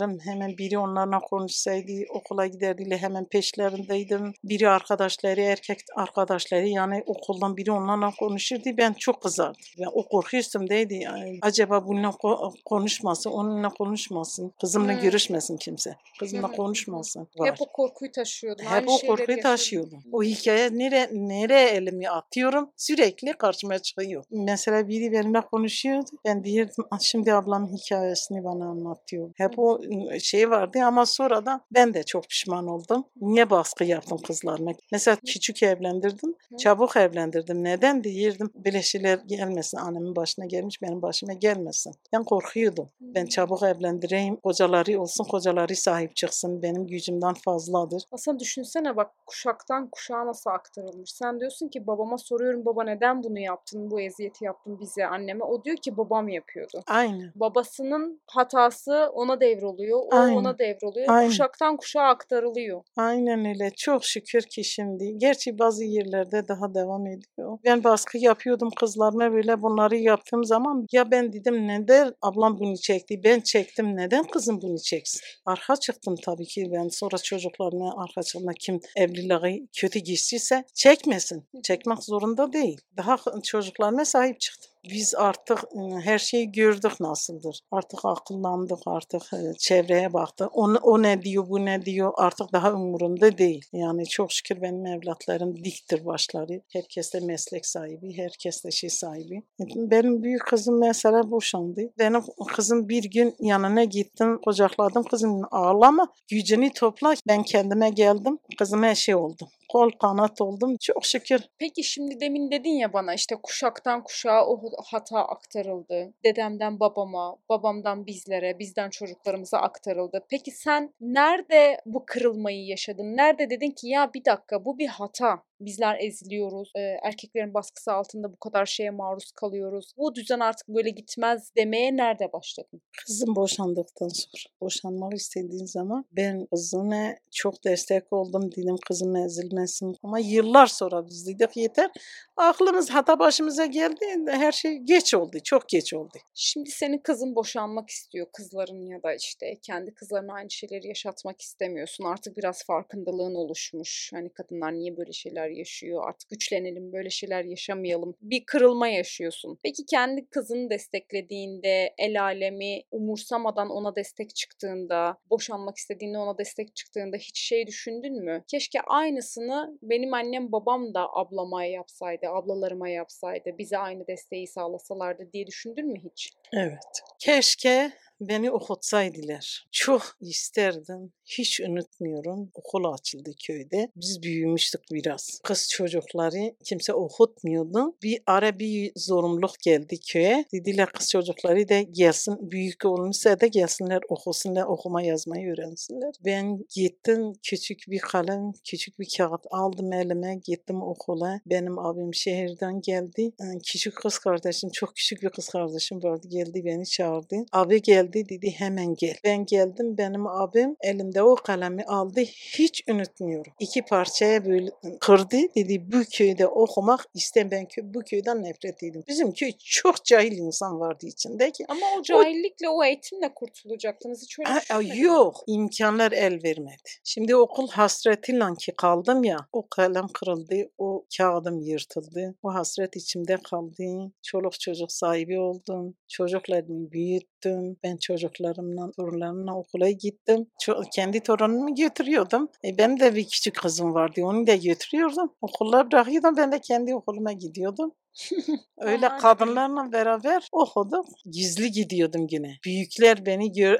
Kızlarım 0.00 0.18
hemen 0.24 0.58
biri 0.58 0.78
onlarla 0.78 1.18
konuşsaydı 1.18 1.92
okula 2.14 2.46
giderdiler 2.46 2.96
hemen 2.98 3.24
peşlerindeydim. 3.24 4.32
Biri 4.44 4.68
arkadaşları 4.68 5.40
erkek 5.40 5.78
arkadaşları 5.96 6.66
yani 6.68 7.02
okuldan 7.06 7.56
biri 7.56 7.72
onlarla 7.72 8.12
konuşurdu 8.18 8.62
ben 8.78 8.92
çok 8.92 9.22
kızardım. 9.22 9.60
Ben 9.78 9.88
o 9.92 10.08
korku 10.08 10.36
üstümdeydi. 10.36 10.94
Yani, 10.94 11.38
acaba 11.42 11.86
bununla 11.86 12.08
ko- 12.08 12.54
konuşmasın, 12.64 13.30
onunla 13.30 13.68
konuşmasın, 13.68 14.52
kızımla 14.60 14.92
Hmm. 14.92 15.00
görüşmesin 15.00 15.56
kimse. 15.56 15.96
Kızımla 16.20 16.48
hı. 16.48 16.52
konuşmasın. 16.52 17.28
Var. 17.38 17.50
Hep 17.50 17.60
o 17.60 17.66
korkuyu 17.72 18.12
taşıyordun. 18.12 18.64
Hep 18.64 18.72
aynı 18.72 18.90
o 18.94 19.06
korkuyu 19.06 19.40
taşıyordum. 19.40 20.02
O 20.12 20.22
hikaye 20.22 20.70
nere, 20.78 21.08
nereye 21.12 21.68
elimi 21.70 22.10
atıyorum 22.10 22.70
sürekli 22.76 23.32
karşıma 23.32 23.78
çıkıyor. 23.78 24.24
Mesela 24.30 24.88
biri 24.88 25.12
benimle 25.12 25.40
konuşuyordu. 25.40 26.10
Ben 26.24 26.44
diyordum 26.44 26.86
"Ah, 26.90 27.00
şimdi 27.00 27.34
ablamın 27.34 27.76
hikayesini 27.76 28.44
bana 28.44 28.64
anlatıyor. 28.70 29.30
Hep 29.36 29.58
o 29.58 29.80
ıı, 29.90 30.20
şey 30.20 30.50
vardı 30.50 30.78
ama 30.84 31.06
sonradan 31.06 31.60
ben 31.74 31.94
de 31.94 32.02
çok 32.02 32.24
pişman 32.28 32.66
oldum. 32.66 33.04
Niye 33.20 33.50
baskı 33.50 33.84
yaptım 33.84 34.18
kızlarıma? 34.18 34.70
Mesela 34.92 35.16
küçük 35.26 35.62
evlendirdim. 35.62 36.34
Çabuk 36.58 36.96
evlendirdim. 36.96 37.64
Neden 37.64 38.04
diyirdim? 38.04 38.50
Böyle 38.54 38.82
şeyler 38.82 39.18
gelmesin. 39.26 39.78
Annemin 39.78 40.16
başına 40.16 40.46
gelmiş 40.46 40.82
benim 40.82 41.02
başıma 41.02 41.32
gelmesin. 41.32 41.94
Ben 42.12 42.24
korkuyordum. 42.24 42.88
Ben 43.00 43.26
çabuk 43.26 43.62
evlendireyim. 43.62 44.36
Kocaları 44.36 45.00
olsun. 45.00 45.24
Kocaları 45.24 45.76
sahip 45.76 46.16
çıksın. 46.16 46.62
Benim 46.62 46.86
gücümden 46.86 47.34
fazladır. 47.34 48.02
Aslında 48.12 48.38
düşünsene 48.38 48.96
bak 48.96 49.10
kuşaktan 49.26 49.88
kuşağa 49.90 50.26
nasıl 50.26 50.50
aktarılmış. 50.50 51.10
Sen 51.12 51.40
diyorsun 51.40 51.68
ki 51.68 51.86
babama 51.86 52.18
soruyorum 52.18 52.64
baba 52.64 52.84
neden 52.84 53.22
bunu 53.22 53.38
yaptın, 53.38 53.90
bu 53.90 54.00
eziyeti 54.00 54.44
yaptın 54.44 54.80
bize, 54.80 55.06
anneme. 55.06 55.44
O 55.44 55.64
diyor 55.64 55.76
ki 55.76 55.96
babam 55.96 56.28
yapıyordu. 56.28 56.82
Aynen. 56.86 57.32
Babasının 57.34 58.20
hatası 58.26 59.10
ona 59.14 59.40
devroluyor, 59.78 59.98
o 59.98 60.08
Aynen. 60.16 60.36
ona 60.36 60.58
devroluyor. 60.58 61.06
Aynen. 61.08 61.28
Kuşaktan 61.28 61.76
kuşağa 61.76 62.02
aktarılıyor. 62.02 62.82
Aynen 62.96 63.44
öyle. 63.44 63.70
Çok 63.76 64.04
şükür 64.04 64.42
ki 64.42 64.64
şimdi. 64.64 65.18
Gerçi 65.18 65.58
bazı 65.58 65.84
yerlerde 65.84 66.48
daha 66.48 66.74
devam 66.74 67.06
ediyor. 67.06 67.58
Ben 67.64 67.84
baskı 67.84 68.18
yapıyordum 68.18 68.70
kızlarıma 68.80 69.32
böyle 69.32 69.62
bunları 69.62 69.96
yaptığım 69.96 70.44
zaman 70.44 70.86
ya 70.92 71.10
ben 71.10 71.32
dedim 71.32 71.68
neden 71.68 72.14
ablam 72.22 72.58
bunu 72.58 72.76
çekti 72.76 73.20
ben 73.24 73.40
çektim 73.40 73.96
neden 73.96 74.24
kızım 74.24 74.62
bunu 74.62 74.78
çeksin. 74.78 75.20
Arka 75.46 75.76
çıktım 75.76 76.14
tabii 76.24 76.46
ki 76.46 76.64
ben 76.72 76.88
sonra 76.88 77.18
çocuklarına 77.18 78.02
arka 78.02 78.22
çıktım 78.22 78.52
kim 78.60 78.80
evliliği 78.96 79.68
kötü 79.76 79.98
geçtiyse 79.98 80.64
çekmesin. 80.74 81.48
Çekmek 81.64 82.02
zorunda 82.02 82.52
değil. 82.52 82.80
Daha 82.96 83.16
çocuklarına 83.44 84.04
sahip 84.04 84.40
çıktım. 84.40 84.69
Biz 84.84 85.14
artık 85.14 85.58
ıı, 85.76 86.00
her 86.00 86.18
şeyi 86.18 86.52
gördük 86.52 87.00
nasıldır. 87.00 87.60
Artık 87.70 88.04
akıllandık, 88.04 88.78
artık 88.86 89.32
ıı, 89.32 89.54
çevreye 89.58 90.12
baktık. 90.12 90.56
O, 90.56 90.62
o 90.62 91.02
ne 91.02 91.22
diyor, 91.22 91.48
bu 91.48 91.64
ne 91.64 91.84
diyor 91.84 92.12
artık 92.16 92.52
daha 92.52 92.72
umurumda 92.72 93.38
değil. 93.38 93.64
Yani 93.72 94.06
çok 94.06 94.32
şükür 94.32 94.62
benim 94.62 94.86
evlatlarım 94.86 95.64
diktir 95.64 96.06
başları. 96.06 96.62
Herkes 96.72 97.14
de 97.14 97.20
meslek 97.20 97.66
sahibi, 97.66 98.16
herkes 98.16 98.64
de 98.64 98.70
şey 98.70 98.90
sahibi. 98.90 99.42
Benim 99.60 100.22
büyük 100.22 100.46
kızım 100.46 100.78
mesela 100.78 101.30
boşandı. 101.30 101.80
Benim 101.98 102.22
kızım 102.54 102.88
bir 102.88 103.04
gün 103.04 103.34
yanına 103.40 103.84
gittim, 103.84 104.38
kucakladım. 104.44 105.02
Kızım 105.02 105.42
ağlama, 105.50 106.08
gücünü 106.30 106.72
topla. 106.72 107.14
Ben 107.28 107.42
kendime 107.42 107.90
geldim. 107.90 108.38
Kızıma 108.58 108.94
şey 108.94 109.14
oldum. 109.14 109.48
Kol 109.72 109.90
kanat 109.90 110.40
oldum. 110.40 110.76
Çok 110.80 111.04
şükür 111.04 111.40
Peki 111.58 111.84
şimdi 111.84 112.20
demin 112.20 112.50
dedin 112.50 112.70
ya 112.70 112.92
bana 112.92 113.14
işte 113.14 113.36
kuşaktan 113.42 114.04
kuşağa 114.04 114.46
o 114.46 114.60
hata 114.90 115.24
aktarıldı. 115.24 116.12
Dedemden 116.24 116.80
babama, 116.80 117.36
babamdan 117.48 118.06
bizlere, 118.06 118.58
bizden 118.58 118.90
çocuklarımıza 118.90 119.58
aktarıldı. 119.58 120.26
Peki 120.30 120.50
sen 120.50 120.94
nerede 121.00 121.80
bu 121.86 122.04
kırılmayı 122.06 122.66
yaşadın? 122.66 123.16
Nerede 123.16 123.50
dedin 123.50 123.70
ki 123.70 123.88
ya 123.88 124.10
bir 124.14 124.24
dakika 124.24 124.64
bu 124.64 124.78
bir 124.78 124.88
hata. 124.88 125.42
Bizler 125.60 125.96
eziliyoruz. 126.00 126.72
e, 126.76 126.80
erkeklerin 126.80 127.54
baskısı 127.54 127.92
altında 127.92 128.32
bu 128.32 128.36
kadar 128.36 128.66
şeye 128.66 128.90
maruz 128.90 129.32
kalıyoruz. 129.32 129.92
Bu 129.96 130.14
düzen 130.14 130.40
artık 130.40 130.68
böyle 130.68 130.90
gitmez 130.90 131.52
demeye 131.56 131.96
nerede 131.96 132.32
başladın? 132.32 132.80
Kızım 133.06 133.36
boşandıktan 133.36 134.08
sonra, 134.08 134.54
boşanmak 134.60 135.14
istediğin 135.14 135.64
zaman 135.64 136.04
ben 136.12 136.46
kızıma 136.50 137.14
çok 137.30 137.64
destek 137.64 138.12
oldum 138.12 138.52
dedim 138.52 138.76
kızım 138.88 139.16
ezilmesin. 139.16 139.96
Ama 140.02 140.18
yıllar 140.18 140.66
sonra 140.66 141.06
biz 141.06 141.26
dedik 141.26 141.56
yeter. 141.56 141.90
Aklımız 142.36 142.90
hata 142.90 143.18
başımıza 143.18 143.66
geldi. 143.66 144.04
Her 144.26 144.52
şey 144.52 144.78
geç 144.78 145.14
oldu, 145.14 145.36
çok 145.44 145.68
geç 145.68 145.94
oldu. 145.94 146.18
Şimdi 146.34 146.70
senin 146.70 146.98
kızın 146.98 147.34
boşanmak 147.34 147.90
istiyor. 147.90 148.26
Kızların 148.32 148.86
ya 148.86 149.02
da 149.02 149.14
işte 149.14 149.58
kendi 149.62 149.94
kızlarına 149.94 150.34
aynı 150.34 150.50
şeyleri 150.50 150.88
yaşatmak 150.88 151.40
istemiyorsun. 151.40 152.04
Artık 152.04 152.36
biraz 152.36 152.64
farkındalığın 152.64 153.34
oluşmuş. 153.34 154.10
Hani 154.14 154.32
kadınlar 154.32 154.72
niye 154.72 154.96
böyle 154.96 155.12
şeyler 155.12 155.49
yaşıyor? 155.50 156.08
Artık 156.08 156.30
güçlenelim, 156.30 156.92
böyle 156.92 157.10
şeyler 157.10 157.44
yaşamayalım. 157.44 158.14
Bir 158.20 158.44
kırılma 158.46 158.88
yaşıyorsun. 158.88 159.58
Peki 159.64 159.86
kendi 159.90 160.26
kızını 160.26 160.70
desteklediğinde, 160.70 161.94
el 161.98 162.22
alemi 162.22 162.82
umursamadan 162.90 163.70
ona 163.70 163.96
destek 163.96 164.36
çıktığında, 164.36 165.18
boşanmak 165.30 165.76
istediğinde 165.76 166.18
ona 166.18 166.38
destek 166.38 166.76
çıktığında 166.76 167.16
hiç 167.16 167.40
şey 167.40 167.66
düşündün 167.66 168.24
mü? 168.24 168.44
Keşke 168.48 168.80
aynısını 168.80 169.78
benim 169.82 170.14
annem 170.14 170.52
babam 170.52 170.94
da 170.94 171.06
ablama 171.12 171.64
yapsaydı, 171.64 172.26
ablalarıma 172.28 172.88
yapsaydı, 172.88 173.58
bize 173.58 173.78
aynı 173.78 174.06
desteği 174.06 174.46
sağlasalardı 174.46 175.32
diye 175.32 175.46
düşündün 175.46 175.86
mü 175.86 176.00
hiç? 176.04 176.32
Evet. 176.52 177.02
Keşke 177.18 177.92
beni 178.20 178.50
okutsaydılar. 178.50 179.66
Çok 179.72 180.02
isterdim. 180.20 181.12
Hiç 181.24 181.60
unutmuyorum. 181.60 182.50
Okul 182.54 182.92
açıldı 182.92 183.30
köyde. 183.46 183.90
Biz 183.96 184.22
büyümüştük 184.22 184.80
biraz. 184.92 185.40
Kız 185.44 185.68
çocukları 185.68 186.54
kimse 186.64 186.92
okutmuyordu. 186.92 187.96
Bir 188.02 188.22
ara 188.26 188.58
bir 188.58 188.92
zorunluluk 188.96 189.58
geldi 189.64 190.00
köye. 190.00 190.44
Dediler 190.52 190.92
kız 190.92 191.10
çocukları 191.10 191.68
da 191.68 191.80
gelsin. 191.80 192.50
Büyük 192.50 192.84
olmuşsa 192.84 193.40
da 193.40 193.46
gelsinler 193.46 194.00
okusunlar. 194.08 194.62
Okuma 194.62 195.02
yazmayı 195.02 195.52
öğrensinler. 195.52 196.14
Ben 196.24 196.64
gittim 196.74 197.32
küçük 197.42 197.78
bir 197.88 197.98
kalem, 197.98 198.52
küçük 198.64 198.98
bir 198.98 199.08
kağıt 199.16 199.46
aldım 199.50 199.92
elime. 199.92 200.40
Gittim 200.44 200.82
okula. 200.82 201.40
Benim 201.46 201.78
abim 201.78 202.14
şehirden 202.14 202.80
geldi. 202.80 203.32
Ee, 203.40 203.58
Küçük 203.66 203.96
kız 203.96 204.18
kardeşim, 204.18 204.70
çok 204.70 204.96
küçük 204.96 205.22
bir 205.22 205.28
kız 205.30 205.48
kardeşim 205.48 206.02
vardı. 206.02 206.28
Geldi 206.28 206.64
beni 206.64 206.86
çağırdı. 206.86 207.36
Abi 207.52 207.82
geldi 207.82 208.09
dedi 208.14 208.50
hemen 208.50 208.94
gel. 208.94 209.16
Ben 209.24 209.46
geldim. 209.46 209.98
Benim 209.98 210.26
abim 210.26 210.76
elimde 210.80 211.22
o 211.22 211.34
kalemi 211.34 211.84
aldı. 211.84 212.20
Hiç 212.58 212.82
unutmuyorum. 212.88 213.52
İki 213.60 213.82
parçaya 213.82 214.46
böyle 214.46 214.70
kırdı. 215.00 215.36
Dedi 215.56 215.92
bu 215.92 216.02
köyde 216.12 216.46
okumak 216.46 217.06
istem 217.14 217.50
ben 217.50 217.64
kö- 217.64 217.94
bu 217.94 218.00
köyden 218.00 218.42
nefret 218.42 218.82
edin. 218.82 219.04
Bizim 219.08 219.32
köy 219.32 219.52
çok 219.58 220.04
cahil 220.04 220.32
insan 220.32 220.80
vardı 220.80 221.06
içinde 221.06 221.50
ki. 221.50 221.64
Ama 221.68 221.86
o 221.98 222.02
cahillikle, 222.02 222.68
o 222.68 222.84
eğitimle 222.84 223.34
kurtulacaktınız. 223.34 224.22
Hiç 224.22 224.38
öyle 224.74 224.94
mi? 224.94 225.00
yok 225.00 225.44
imkanlar 225.46 226.12
el 226.12 226.42
vermedi. 226.44 226.90
Şimdi 227.04 227.36
okul 227.36 227.68
hasretiyle 227.68 228.44
ki 228.58 228.72
kaldım 228.76 229.24
ya 229.24 229.36
o 229.52 229.68
kalem 229.68 230.08
kırıldı 230.08 230.70
o 230.78 231.04
kağıdım 231.16 231.60
yırtıldı. 231.60 232.34
O 232.42 232.54
hasret 232.54 232.96
içimde 232.96 233.36
kaldı. 233.36 234.12
Çoluk 234.22 234.60
çocuk 234.60 234.92
sahibi 234.92 235.38
oldum. 235.40 235.94
Çocuklarımı 236.08 236.92
büyüttüm. 236.92 237.76
Ben 237.84 237.96
çocuklarımla 238.00 238.90
torunlarımla 238.96 239.54
okula 239.56 239.90
gittim. 239.90 240.46
Ço- 240.62 240.84
kendi 240.94 241.20
torunumu 241.20 241.74
götürüyordum. 241.74 242.48
E, 242.64 242.78
benim 242.78 243.00
de 243.00 243.14
bir 243.14 243.24
küçük 243.24 243.54
kızım 243.54 243.94
vardı 243.94 244.20
onu 244.24 244.46
da 244.46 244.56
götürüyordum. 244.56 245.34
Okullar 245.40 245.92
bırakıyordum 245.92 246.36
ben 246.36 246.52
de 246.52 246.60
kendi 246.60 246.94
okuluma 246.94 247.32
gidiyordum. 247.32 247.92
Öyle 248.78 249.08
Aman 249.08 249.18
kadınlarla 249.18 249.92
beraber 249.92 250.48
okudum. 250.52 251.06
Gizli 251.30 251.70
gidiyordum 251.70 252.26
yine. 252.30 252.56
Büyükler 252.64 253.26
beni 253.26 253.52
gör, 253.52 253.78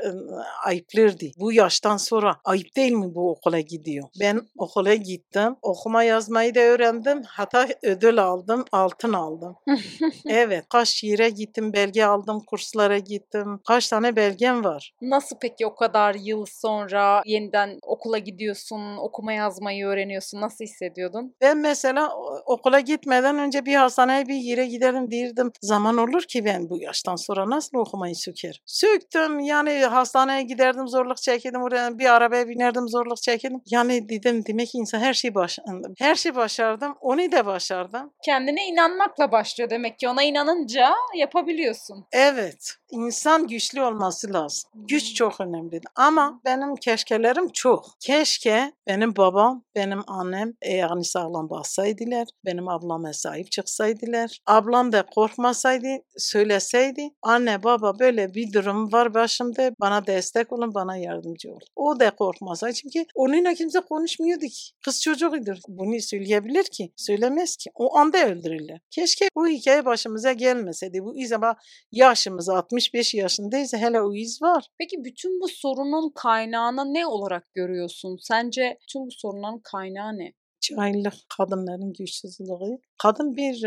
ayıplırdı. 0.64 1.26
Bu 1.38 1.52
yaştan 1.52 1.96
sonra 1.96 2.36
ayıp 2.44 2.76
değil 2.76 2.92
mi 2.92 3.14
bu 3.14 3.30
okula 3.30 3.60
gidiyor? 3.60 4.08
Ben 4.20 4.40
okula 4.58 4.94
gittim. 4.94 5.56
Okuma 5.62 6.02
yazmayı 6.02 6.54
da 6.54 6.60
öğrendim. 6.60 7.22
Hatta 7.26 7.68
ödül 7.82 8.22
aldım. 8.22 8.64
Altın 8.72 9.12
aldım. 9.12 9.56
evet. 10.26 10.64
Kaç 10.68 11.04
yere 11.04 11.30
gittim. 11.30 11.72
Belge 11.72 12.04
aldım. 12.04 12.40
Kurslara 12.46 12.98
gittim. 12.98 13.60
Kaç 13.68 13.88
tane 13.88 14.16
belgem 14.16 14.64
var. 14.64 14.94
Nasıl 15.02 15.36
peki 15.40 15.66
o 15.66 15.74
kadar 15.74 16.14
yıl 16.14 16.46
sonra 16.46 17.22
yeniden 17.26 17.78
okula 17.82 18.18
gidiyorsun, 18.18 18.96
okuma 18.96 19.32
yazmayı 19.32 19.86
öğreniyorsun? 19.86 20.40
Nasıl 20.40 20.64
hissediyordun? 20.64 21.34
Ben 21.40 21.58
mesela 21.58 22.16
okula 22.46 22.80
gitmeden 22.80 23.38
önce 23.38 23.66
bir 23.66 23.74
hastaneye 23.74 24.28
bir 24.30 24.36
yere 24.36 24.66
giderim 24.66 25.10
derdim. 25.10 25.52
Zaman 25.62 25.96
olur 25.96 26.22
ki 26.22 26.44
ben 26.44 26.70
bu 26.70 26.80
yaştan 26.80 27.16
sonra 27.16 27.50
nasıl 27.50 27.78
okumayı 27.78 28.16
söker? 28.16 28.62
Söktüm 28.66 29.40
yani 29.40 29.84
hastaneye 29.84 30.42
giderdim 30.42 30.88
zorluk 30.88 31.16
çekirdim. 31.16 31.62
Oraya 31.62 31.98
bir 31.98 32.14
arabaya 32.14 32.48
binerdim 32.48 32.88
zorluk 32.88 33.22
çekirdim. 33.22 33.60
Yani 33.70 34.08
dedim 34.08 34.44
demek 34.46 34.68
ki 34.68 34.78
insan 34.78 34.98
her 34.98 35.14
şeyi 35.14 35.34
baş 35.34 35.58
her 35.98 36.14
şeyi 36.14 36.34
başardım. 36.34 36.94
Onu 37.00 37.32
da 37.32 37.46
başardım. 37.46 38.12
Kendine 38.24 38.66
inanmakla 38.66 39.32
başlıyor 39.32 39.70
demek 39.70 39.98
ki. 39.98 40.08
Ona 40.08 40.22
inanınca 40.22 40.90
yapabiliyorsun. 41.16 42.06
Evet. 42.12 42.74
insan 42.90 43.46
güçlü 43.46 43.82
olması 43.82 44.32
lazım. 44.32 44.70
Güç 44.74 45.14
çok 45.14 45.40
önemli. 45.40 45.80
Ama 45.96 46.40
benim 46.44 46.76
keşkelerim 46.76 47.48
çok. 47.48 47.84
Keşke 48.00 48.72
benim 48.86 49.16
babam, 49.16 49.64
benim 49.74 50.00
annem 50.06 50.52
yani 50.64 51.04
sağlam 51.04 51.50
bassaydılar. 51.50 52.28
Benim 52.44 52.68
ablama 52.68 53.12
sahip 53.12 53.50
çıksaydılar. 53.52 54.09
Ablam 54.46 54.92
da 54.92 55.06
korkmasaydı, 55.06 55.86
söyleseydi. 56.16 57.10
Anne 57.22 57.62
baba 57.62 57.98
böyle 57.98 58.34
bir 58.34 58.52
durum 58.52 58.92
var 58.92 59.14
başımda. 59.14 59.70
Bana 59.80 60.06
destek 60.06 60.52
olun, 60.52 60.74
bana 60.74 60.96
yardımcı 60.96 61.50
olun. 61.50 61.60
O 61.76 62.00
da 62.00 62.10
korkmasaydı. 62.10 62.74
Çünkü 62.74 63.04
onunla 63.14 63.54
kimse 63.54 63.80
konuşmuyordu 63.80 64.46
ki. 64.46 64.70
Kız 64.84 65.02
çocuğudur. 65.02 65.56
Bunu 65.68 66.00
söyleyebilir 66.00 66.64
ki. 66.64 66.92
Söylemez 66.96 67.56
ki. 67.56 67.70
O 67.74 67.96
anda 67.96 68.26
öldürürler. 68.26 68.80
Keşke 68.90 69.28
bu 69.36 69.48
hikaye 69.48 69.84
başımıza 69.84 70.32
gelmeseydi. 70.32 71.04
Bu 71.04 71.18
iz 71.18 71.32
ama 71.32 71.56
yaşımız 71.92 72.48
65 72.48 73.14
yaşındayız. 73.14 73.74
Hele 73.74 74.00
o 74.00 74.14
iz 74.14 74.42
var. 74.42 74.66
Peki 74.78 75.04
bütün 75.04 75.40
bu 75.40 75.48
sorunun 75.48 76.12
kaynağını 76.14 76.94
ne 76.94 77.06
olarak 77.06 77.54
görüyorsun? 77.54 78.18
Sence 78.20 78.78
bütün 78.82 79.06
bu 79.06 79.10
sorunların 79.10 79.60
kaynağı 79.64 80.18
ne? 80.18 80.32
Cahillik, 80.60 81.26
kadınların 81.38 81.92
güçsüzlüğü. 81.92 82.78
Kadın 82.98 83.36
bir, 83.36 83.66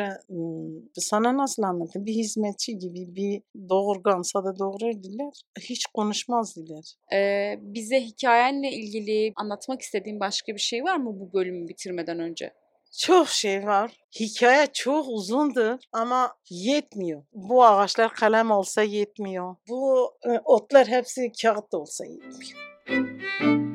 sana 0.93 1.37
nasıl 1.37 1.63
anlatayım, 1.63 2.05
bir 2.05 2.13
hizmetçi 2.13 2.77
gibi, 2.77 3.15
bir 3.15 3.41
doğurgansa 3.69 4.43
da 4.43 4.59
doğururdular. 4.59 5.33
Hiç 5.59 5.85
konuşmazdılar. 5.85 6.85
Ee, 7.13 7.59
bize 7.61 8.01
hikayenle 8.01 8.71
ilgili 8.71 9.33
anlatmak 9.35 9.81
istediğin 9.81 10.19
başka 10.19 10.55
bir 10.55 10.61
şey 10.61 10.83
var 10.83 10.97
mı 10.97 11.19
bu 11.19 11.33
bölümü 11.33 11.67
bitirmeden 11.67 12.19
önce? 12.19 12.53
Çok 12.99 13.27
şey 13.27 13.65
var. 13.65 13.91
Hikaye 14.19 14.67
çok 14.73 15.05
uzundur 15.09 15.77
ama 15.91 16.35
yetmiyor. 16.49 17.23
Bu 17.33 17.65
ağaçlar 17.65 18.13
kalem 18.13 18.51
olsa 18.51 18.83
yetmiyor. 18.83 19.55
Bu 19.69 20.13
otlar 20.45 20.87
hepsi 20.87 21.31
kağıt 21.41 21.73
olsa 21.73 22.05
yetmiyor. 22.05 23.72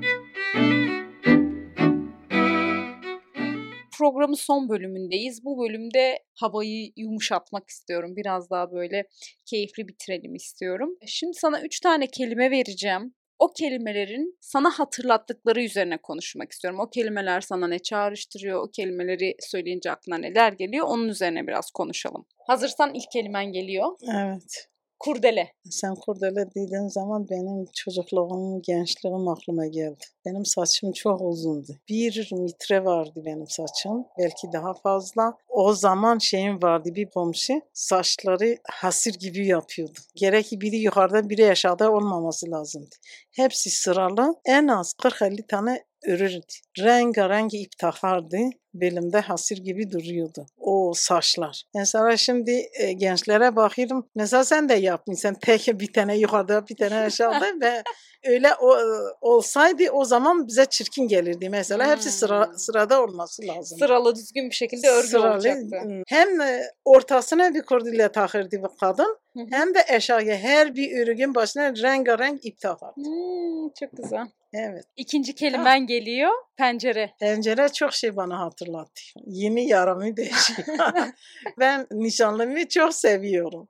Programın 3.98 4.34
son 4.34 4.68
bölümündeyiz. 4.68 5.44
Bu 5.44 5.58
bölümde 5.58 6.18
havayı 6.34 6.92
yumuşatmak 6.96 7.68
istiyorum. 7.68 8.16
Biraz 8.16 8.50
daha 8.50 8.72
böyle 8.72 9.04
keyifli 9.46 9.88
bitirelim 9.88 10.34
istiyorum. 10.34 10.98
Şimdi 11.06 11.34
sana 11.34 11.60
üç 11.62 11.80
tane 11.80 12.06
kelime 12.06 12.50
vereceğim. 12.50 13.14
O 13.38 13.52
kelimelerin 13.52 14.38
sana 14.40 14.70
hatırlattıkları 14.70 15.62
üzerine 15.62 15.96
konuşmak 15.96 16.52
istiyorum. 16.52 16.80
O 16.80 16.90
kelimeler 16.90 17.40
sana 17.40 17.68
ne 17.68 17.78
çağrıştırıyor? 17.78 18.62
O 18.62 18.70
kelimeleri 18.70 19.36
söyleyince 19.40 19.90
aklına 19.90 20.18
neler 20.18 20.52
geliyor? 20.52 20.86
Onun 20.88 21.08
üzerine 21.08 21.46
biraz 21.46 21.70
konuşalım. 21.70 22.26
Hazırsan 22.46 22.94
ilk 22.94 23.10
kelimen 23.12 23.52
geliyor. 23.52 23.96
Evet. 24.14 24.68
Kurdele. 25.00 25.52
Sen 25.70 25.94
kurdele 25.94 26.50
dediğin 26.54 26.88
zaman 26.88 27.28
benim 27.30 27.66
çocukluğum, 27.74 28.62
gençliğim 28.62 29.28
aklıma 29.28 29.66
geldi. 29.66 30.04
Benim 30.26 30.44
saçım 30.44 30.92
çok 30.92 31.20
uzundu. 31.20 31.76
Bir 31.88 32.30
metre 32.32 32.84
vardı 32.84 33.22
benim 33.24 33.48
saçım. 33.48 34.06
Belki 34.18 34.52
daha 34.52 34.74
fazla. 34.74 35.34
O 35.48 35.74
zaman 35.74 36.18
şeyim 36.18 36.62
vardı 36.62 36.94
bir 36.94 37.10
komşu. 37.10 37.60
Saçları 37.72 38.56
hasır 38.70 39.14
gibi 39.14 39.46
yapıyordu. 39.46 39.98
Gerek 40.14 40.48
biri 40.52 40.76
yukarıda 40.76 41.30
biri 41.30 41.50
aşağıda 41.50 41.92
olmaması 41.92 42.50
lazımdı. 42.50 42.96
Hepsi 43.30 43.70
sıralı. 43.70 44.34
En 44.44 44.68
az 44.68 44.92
40-50 45.02 45.46
tane 45.46 45.84
örürdü. 46.06 46.46
Rengarenk 46.78 47.54
ip 47.54 47.78
takardı. 47.78 48.36
Belimde 48.74 49.20
hasır 49.20 49.56
gibi 49.56 49.90
duruyordu. 49.90 50.46
O 50.58 50.92
saçlar. 50.94 51.62
Mesela 51.74 52.16
şimdi 52.16 52.66
e, 52.80 52.92
gençlere 52.92 53.56
bakıyorum. 53.56 54.08
Mesela 54.14 54.44
sen 54.44 54.68
de 54.68 54.74
yapmışsın. 54.74 55.34
Tek 55.40 55.68
bir 55.80 55.92
tane 55.92 56.16
yukarıda 56.18 56.68
bir 56.68 56.76
tane 56.76 56.94
aşağıda 56.98 57.46
ve 57.62 57.82
öyle 58.26 58.48
o, 58.54 58.76
olsaydı 59.20 59.90
o 59.92 60.04
zaman 60.04 60.46
bize 60.48 60.66
çirkin 60.66 61.08
gelirdi. 61.08 61.48
Mesela 61.48 61.90
hepsi 61.90 62.10
sıra, 62.10 62.46
Hmm. 62.46 62.58
sırada 62.58 63.02
olması 63.02 63.42
lazım. 63.46 63.78
Sıralı 63.78 64.14
düzgün 64.16 64.50
bir 64.50 64.54
şekilde 64.54 64.88
örgü 64.88 65.08
Sıralı, 65.08 65.34
olacaktı. 65.34 65.76
hmm, 65.82 66.02
Hem 66.08 66.40
e, 66.40 66.62
ortasına 66.84 67.54
bir 67.54 67.62
kurdele 67.62 68.12
takırdı 68.12 68.62
bu 68.62 68.76
kadın 68.80 69.18
hem 69.50 69.74
de 69.74 69.84
aşağıya 69.96 70.36
her 70.36 70.74
bir 70.74 70.98
örgün 71.08 71.34
başına 71.34 71.76
rengarenk 71.76 72.46
ip 72.46 72.60
takardı. 72.60 72.94
Hmm, 72.96 73.68
çok 73.80 73.96
güzel. 74.02 74.26
Evet. 74.52 74.84
İkinci 74.96 75.34
kelimen 75.34 75.86
geliyor. 75.86 76.32
Pencere. 76.56 77.14
Pencere 77.20 77.68
çok 77.68 77.92
şey 77.92 78.16
bana 78.16 78.40
hatırlattı. 78.40 79.02
Yeni 79.26 79.68
yaramı 79.68 80.16
değişiyor. 80.16 80.68
ben 81.58 81.86
nişanlımı 81.90 82.68
çok 82.68 82.94
seviyorum. 82.94 83.68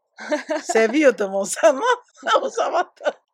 Seviyordum 0.63 1.35
o 1.35 1.45
zaman. 1.45 1.99
o 2.43 2.49
zaman 2.49 2.91
da. 3.05 3.28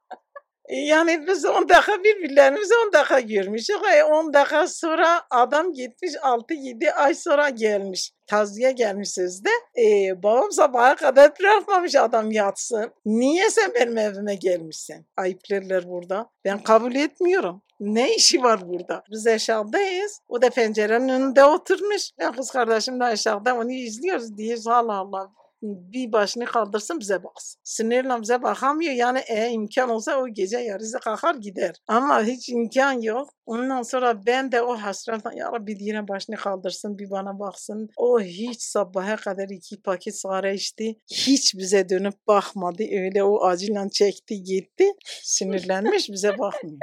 Yani 0.68 1.26
biz 1.26 1.44
10 1.44 1.68
dakika 1.68 2.04
birbirlerimizi 2.04 2.74
10 2.86 2.92
dakika 2.92 3.20
görmüşüz. 3.20 3.76
E 3.96 4.04
10 4.04 4.32
dakika 4.32 4.68
sonra 4.68 5.22
adam 5.30 5.72
gitmiş 5.72 6.12
6-7 6.14 6.92
ay 6.92 7.14
sonra 7.14 7.48
gelmiş. 7.48 8.12
Taziye 8.26 8.72
gelmişiz 8.72 9.44
de. 9.44 9.50
E, 9.82 10.22
babam 10.22 10.52
sabaha 10.52 10.94
kadar 10.94 11.32
bırakmamış 11.40 11.94
adam 11.94 12.30
yatsın. 12.30 12.92
Niye 13.04 13.50
sen 13.50 13.74
benim 13.74 13.98
evime 13.98 14.34
gelmişsin? 14.34 15.06
Ayıplarlar 15.16 15.88
burada. 15.88 16.30
Ben 16.44 16.62
kabul 16.62 16.94
etmiyorum. 16.94 17.62
Ne 17.80 18.14
işi 18.14 18.42
var 18.42 18.68
burada? 18.68 19.02
Biz 19.10 19.26
aşağıdayız. 19.26 20.20
O 20.28 20.42
da 20.42 20.50
pencerenin 20.50 21.08
önünde 21.08 21.44
oturmuş. 21.44 22.10
Ben 22.18 22.32
kız 22.32 22.50
kardeşim 22.50 23.00
de 23.00 23.04
aşağıda 23.04 23.54
onu 23.54 23.72
izliyoruz 23.72 24.36
diye 24.36 24.56
Allah 24.66 24.96
Allah. 24.96 25.30
Bir 25.64 26.12
başını 26.12 26.44
kaldırsın 26.44 27.00
bize 27.00 27.24
baksın. 27.24 27.60
Sinirle 27.64 28.22
bize 28.22 28.42
bakamıyor. 28.42 28.92
Yani 28.92 29.22
eğer 29.28 29.50
imkan 29.50 29.90
olsa 29.90 30.16
o 30.16 30.28
gece 30.28 30.58
yarısı 30.58 30.98
kalkar 30.98 31.34
gider. 31.34 31.74
Ama 31.88 32.22
hiç 32.22 32.48
imkan 32.48 33.00
yok. 33.00 33.30
Ondan 33.46 33.82
sonra 33.82 34.26
ben 34.26 34.52
de 34.52 34.62
o 34.62 34.76
hasretle 34.76 35.30
ya 35.36 35.52
Rabbi 35.52 35.78
diye 35.78 36.08
başını 36.08 36.36
kaldırsın 36.36 36.98
bir 36.98 37.10
bana 37.10 37.38
baksın. 37.38 37.88
O 37.96 38.20
hiç 38.20 38.62
sabaha 38.62 39.16
kadar 39.16 39.48
iki 39.48 39.82
paket 39.82 40.20
sigara 40.20 40.52
içti. 40.52 40.96
Hiç 41.10 41.54
bize 41.54 41.88
dönüp 41.88 42.26
bakmadı. 42.26 42.82
Öyle 42.82 43.24
o 43.24 43.44
acıyla 43.44 43.88
çekti 43.92 44.42
gitti. 44.42 44.92
Sinirlenmiş 45.22 46.10
bize 46.10 46.38
bakmıyor. 46.38 46.78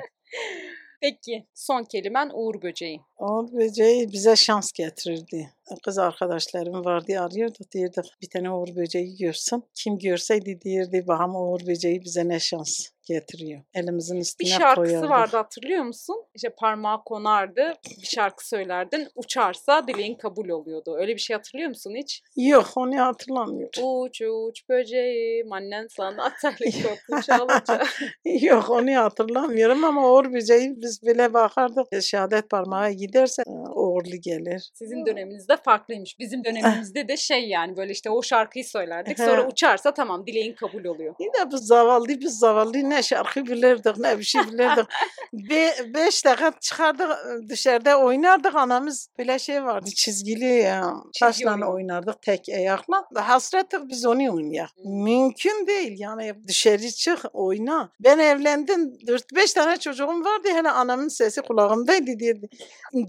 Peki 1.01 1.45
son 1.53 1.83
kelimen 1.83 2.31
Uğur 2.33 2.61
böceği. 2.61 3.01
O 3.17 3.53
böceği 3.53 4.11
bize 4.11 4.35
şans 4.35 4.71
getirirdi. 4.71 5.49
Kız 5.83 5.97
arkadaşlarım 5.97 6.85
vardı 6.85 7.19
arıyordu. 7.19 7.57
Derdi 7.73 8.01
bir 8.21 8.29
tane 8.29 8.51
uğur 8.51 8.75
böceği 8.75 9.17
görsün. 9.17 9.63
Kim 9.73 9.99
görseydi 9.99 10.59
derdi 10.65 11.07
baham 11.07 11.35
uğur 11.35 11.67
böceği 11.67 12.03
bize 12.03 12.27
ne 12.27 12.39
şans 12.39 12.90
getiriyor. 13.13 13.61
Elimizin 13.73 14.15
Bir 14.15 14.21
üstüne 14.21 14.49
şarkısı 14.49 14.75
koyardık. 14.75 15.09
vardı 15.09 15.37
hatırlıyor 15.37 15.83
musun? 15.83 16.23
İşte 16.35 16.49
parmağı 16.49 17.03
konardı, 17.03 17.73
bir 18.01 18.07
şarkı 18.07 18.47
söylerdin. 18.47 19.07
Uçarsa 19.15 19.87
dileğin 19.87 20.15
kabul 20.15 20.49
oluyordu. 20.49 20.95
Öyle 20.99 21.13
bir 21.15 21.19
şey 21.21 21.35
hatırlıyor 21.35 21.69
musun 21.69 21.93
hiç? 21.97 22.21
Yok 22.35 22.69
onu 22.75 22.99
hatırlamıyorum. 22.99 24.01
Uç 24.03 24.21
uç 24.21 24.69
böceğim, 24.69 25.51
annen 25.53 25.87
sana 25.89 26.31
helikopter 26.59 27.21
çalacak. 27.37 27.87
Yok 28.41 28.69
onu 28.69 28.95
hatırlamıyorum 28.95 29.83
ama 29.83 30.11
uğur 30.11 30.33
böceği 30.33 30.73
biz 30.81 31.03
bile 31.03 31.33
bakardık. 31.33 32.03
Şehadet 32.03 32.49
parmağı 32.49 32.91
giderse 32.91 33.43
e, 33.47 33.51
uğurlu 33.51 34.15
gelir. 34.21 34.69
Sizin 34.73 35.05
döneminizde 35.05 35.57
farklıymış. 35.57 36.19
Bizim 36.19 36.43
dönemimizde 36.43 37.07
de 37.07 37.17
şey 37.17 37.47
yani 37.47 37.77
böyle 37.77 37.91
işte 37.91 38.09
o 38.09 38.21
şarkıyı 38.21 38.65
söylerdik. 38.65 39.17
Sonra 39.17 39.47
uçarsa 39.47 39.93
tamam 39.93 40.27
dileğin 40.27 40.53
kabul 40.53 40.85
oluyor. 40.85 41.15
Yine 41.19 41.51
biz 41.51 41.59
zavallı 41.59 42.07
biz 42.07 42.39
zavallı 42.39 42.89
ne 42.89 43.00
şarkı 43.01 43.45
bilirdik 43.45 43.97
ne 43.97 44.19
bir 44.19 44.23
şey 44.23 44.41
bilirdik. 44.41 44.85
Be, 45.33 45.73
beş 45.93 46.25
dakika 46.25 46.53
çıkardık 46.61 47.09
dışarıda 47.49 47.99
oynardık 47.99 48.55
anamız 48.55 49.09
böyle 49.19 49.39
şey 49.39 49.63
vardı 49.63 49.89
çizgili 49.95 50.45
ya. 50.45 50.93
Taşla 51.19 51.51
oyunu. 51.53 51.73
oynardık 51.73 52.21
tek 52.21 52.49
ayakla. 52.49 53.05
Hasrettik 53.15 53.79
biz 53.89 54.05
onu 54.05 54.35
oynayak. 54.35 54.69
Mümkün 54.85 55.67
değil 55.67 55.99
yani 55.99 56.33
dışarı 56.47 56.91
çık 56.91 57.19
oyna. 57.33 57.91
Ben 57.99 58.19
evlendim 58.19 58.81
4-5 59.07 59.53
tane 59.53 59.77
çocuğum 59.77 60.07
vardı 60.07 60.47
hele 60.53 60.69
anamın 60.69 61.07
sesi 61.07 61.41
kulağımdaydı 61.41 62.19
derdi. 62.19 62.49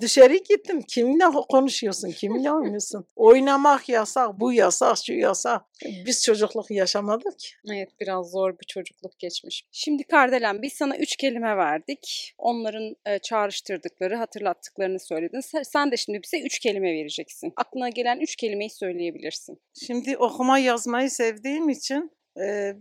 Dışarı 0.00 0.36
gittim 0.36 0.82
kiminle 0.82 1.24
konuşuyorsun 1.48 2.10
kiminle 2.10 2.52
oynuyorsun. 2.52 3.04
Oynamak 3.16 3.88
yasak 3.88 4.40
bu 4.40 4.52
yasak 4.52 4.96
şu 5.06 5.12
yasak. 5.12 5.62
Biz 6.06 6.24
çocukluk 6.24 6.70
yaşamadık. 6.70 7.34
Evet 7.72 7.88
biraz 8.00 8.30
zor 8.30 8.50
bir 8.50 8.66
çocukluk 8.66 9.18
geçmiş. 9.18 9.64
Şimdi 9.74 10.04
Kardelen 10.04 10.62
biz 10.62 10.72
sana 10.72 10.96
üç 10.96 11.16
kelime 11.16 11.56
verdik. 11.56 12.34
Onların 12.38 12.96
e, 13.06 13.18
çağrıştırdıkları, 13.18 14.16
hatırlattıklarını 14.16 15.00
söyledin. 15.00 15.40
Sen, 15.62 15.90
de 15.90 15.96
şimdi 15.96 16.20
bize 16.22 16.40
üç 16.40 16.58
kelime 16.58 16.92
vereceksin. 16.92 17.52
Aklına 17.56 17.88
gelen 17.88 18.20
üç 18.20 18.36
kelimeyi 18.36 18.70
söyleyebilirsin. 18.70 19.60
Şimdi 19.86 20.16
okuma 20.16 20.58
yazmayı 20.58 21.10
sevdiğim 21.10 21.68
için 21.68 22.10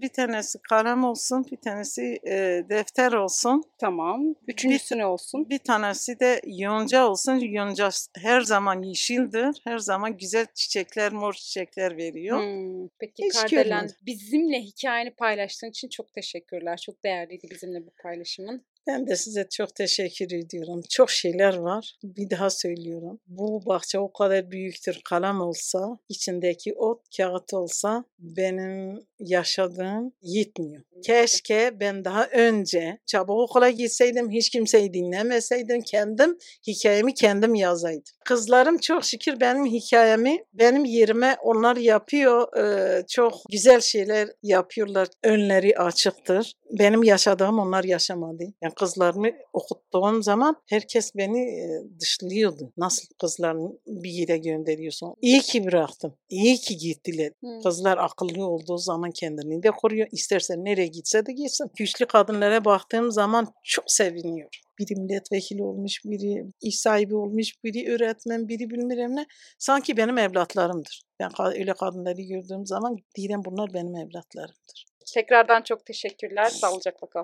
bir 0.02 0.10
tanesi 0.10 0.60
kalem 0.70 1.04
olsun, 1.04 1.46
bir 1.52 1.58
tanesi 1.58 2.20
e, 2.28 2.64
defter 2.70 3.12
olsun, 3.14 3.64
Tamam. 3.78 4.36
Üçüncüsü 4.48 4.98
ne 4.98 5.06
olsun? 5.06 5.50
bir 5.50 5.58
tanesi 5.60 6.20
de 6.20 6.42
yonca 6.46 7.08
olsun. 7.08 7.36
Yonca 7.40 7.90
her 8.18 8.42
zaman 8.42 8.82
yeşildir, 8.82 9.62
her 9.64 9.78
zaman 9.78 10.18
güzel 10.18 10.46
çiçekler, 10.56 11.12
mor 11.12 11.34
çiçekler 11.34 11.98
veriyor. 11.98 12.38
Hmm, 12.40 12.88
Peki 13.00 13.24
Hiç 13.24 13.34
Kardelen 13.34 13.70
görmedim. 13.80 13.96
bizimle 14.06 14.62
hikayeni 14.62 15.12
paylaştığın 15.12 15.70
için 15.70 15.90
çok 15.90 16.14
teşekkürler. 16.14 16.78
Çok 16.86 17.04
değerliydi 17.04 17.48
bizimle 17.52 17.86
bu 17.86 17.92
paylaşımın. 18.04 18.66
Ben 18.88 19.08
de 19.08 19.16
size 19.16 19.48
çok 19.50 19.76
teşekkür 19.76 20.32
ediyorum. 20.32 20.82
Çok 20.90 21.10
şeyler 21.10 21.58
var. 21.58 21.98
Bir 22.04 22.30
daha 22.30 22.50
söylüyorum. 22.50 23.20
Bu 23.28 23.66
bahçe 23.66 24.00
o 24.00 24.14
kadar 24.14 24.52
büyüktür. 24.52 25.02
Kalem 25.06 25.42
olsa, 25.42 25.98
içindeki 26.10 26.74
ot, 26.74 27.02
kağıt 27.18 27.54
olsa 27.54 28.04
benim 28.20 29.00
yaşadığım 29.20 30.14
yetmiyor. 30.22 30.84
Keşke 31.04 31.80
ben 31.80 32.06
daha 32.06 32.28
önce 32.28 32.98
çabuk 33.06 33.40
okula 33.40 33.70
gitseydim, 33.70 34.32
hiç 34.32 34.50
kimseyi 34.50 34.94
dinlemeseydim, 34.94 35.82
kendim 35.82 36.38
hikayemi 36.68 37.14
kendim 37.14 37.56
yazaydım. 37.56 38.14
Kızlarım 38.26 38.78
çok 38.78 39.06
şükür 39.06 39.40
benim 39.40 39.66
hikayemi 39.66 40.46
benim 40.54 40.86
yerime 40.86 41.38
onlar 41.44 41.76
yapıyor. 41.76 42.58
Ee, 42.58 43.06
çok 43.08 43.34
güzel 43.52 43.82
şeyler 43.82 44.30
yapıyorlar. 44.44 45.08
Önleri 45.24 45.78
açıktır. 45.78 46.54
Benim 46.80 47.04
yaşadığım 47.04 47.60
onlar 47.60 47.84
yaşamadı. 47.84 48.44
Yani 48.62 48.71
kızlarımı 48.76 49.28
okuttuğum 49.54 50.24
zaman 50.24 50.56
herkes 50.66 51.16
beni 51.16 51.64
dışlıyordu. 52.00 52.74
Nasıl 52.78 53.08
kızlarını 53.22 53.80
bir 53.88 54.10
yere 54.10 54.38
gönderiyorsun? 54.38 55.16
İyi 55.22 55.42
ki 55.42 55.66
bıraktım. 55.66 56.14
İyi 56.30 56.58
ki 56.58 56.78
gittiler. 56.78 57.32
Hmm. 57.40 57.62
Kızlar 57.62 57.98
akıllı 57.98 58.48
olduğu 58.48 58.78
zaman 58.78 59.12
kendini 59.12 59.64
de 59.64 59.72
koruyor. 59.72 60.08
İsterse 60.12 60.56
nereye 60.58 60.88
gitse 60.88 61.26
de 61.26 61.32
gitsin. 61.32 61.72
Güçlü 61.76 62.06
kadınlara 62.06 62.66
baktığım 62.66 63.12
zaman 63.12 63.48
çok 63.64 63.86
seviniyorum. 63.88 64.60
Biri 64.80 65.00
milletvekili 65.00 65.64
olmuş, 65.64 66.06
biri 66.06 66.46
iş 66.62 66.80
sahibi 66.80 67.16
olmuş, 67.16 67.64
biri 67.64 67.92
öğretmen, 67.92 68.48
biri 68.48 68.70
bilmem 68.70 69.16
ne. 69.16 69.26
Sanki 69.60 69.98
benim 69.98 70.18
evlatlarımdır. 70.18 71.02
Ben 71.20 71.32
öyle 71.56 71.74
kadınları 71.74 72.22
gördüğüm 72.22 72.66
zaman 72.66 72.98
diyelim 73.16 73.42
bunlar 73.46 73.74
benim 73.74 73.96
evlatlarımdır. 73.96 74.86
Tekrardan 75.14 75.62
çok 75.62 75.86
teşekkürler. 75.86 76.50
Sağlıcakla 76.50 77.10
kal. 77.10 77.24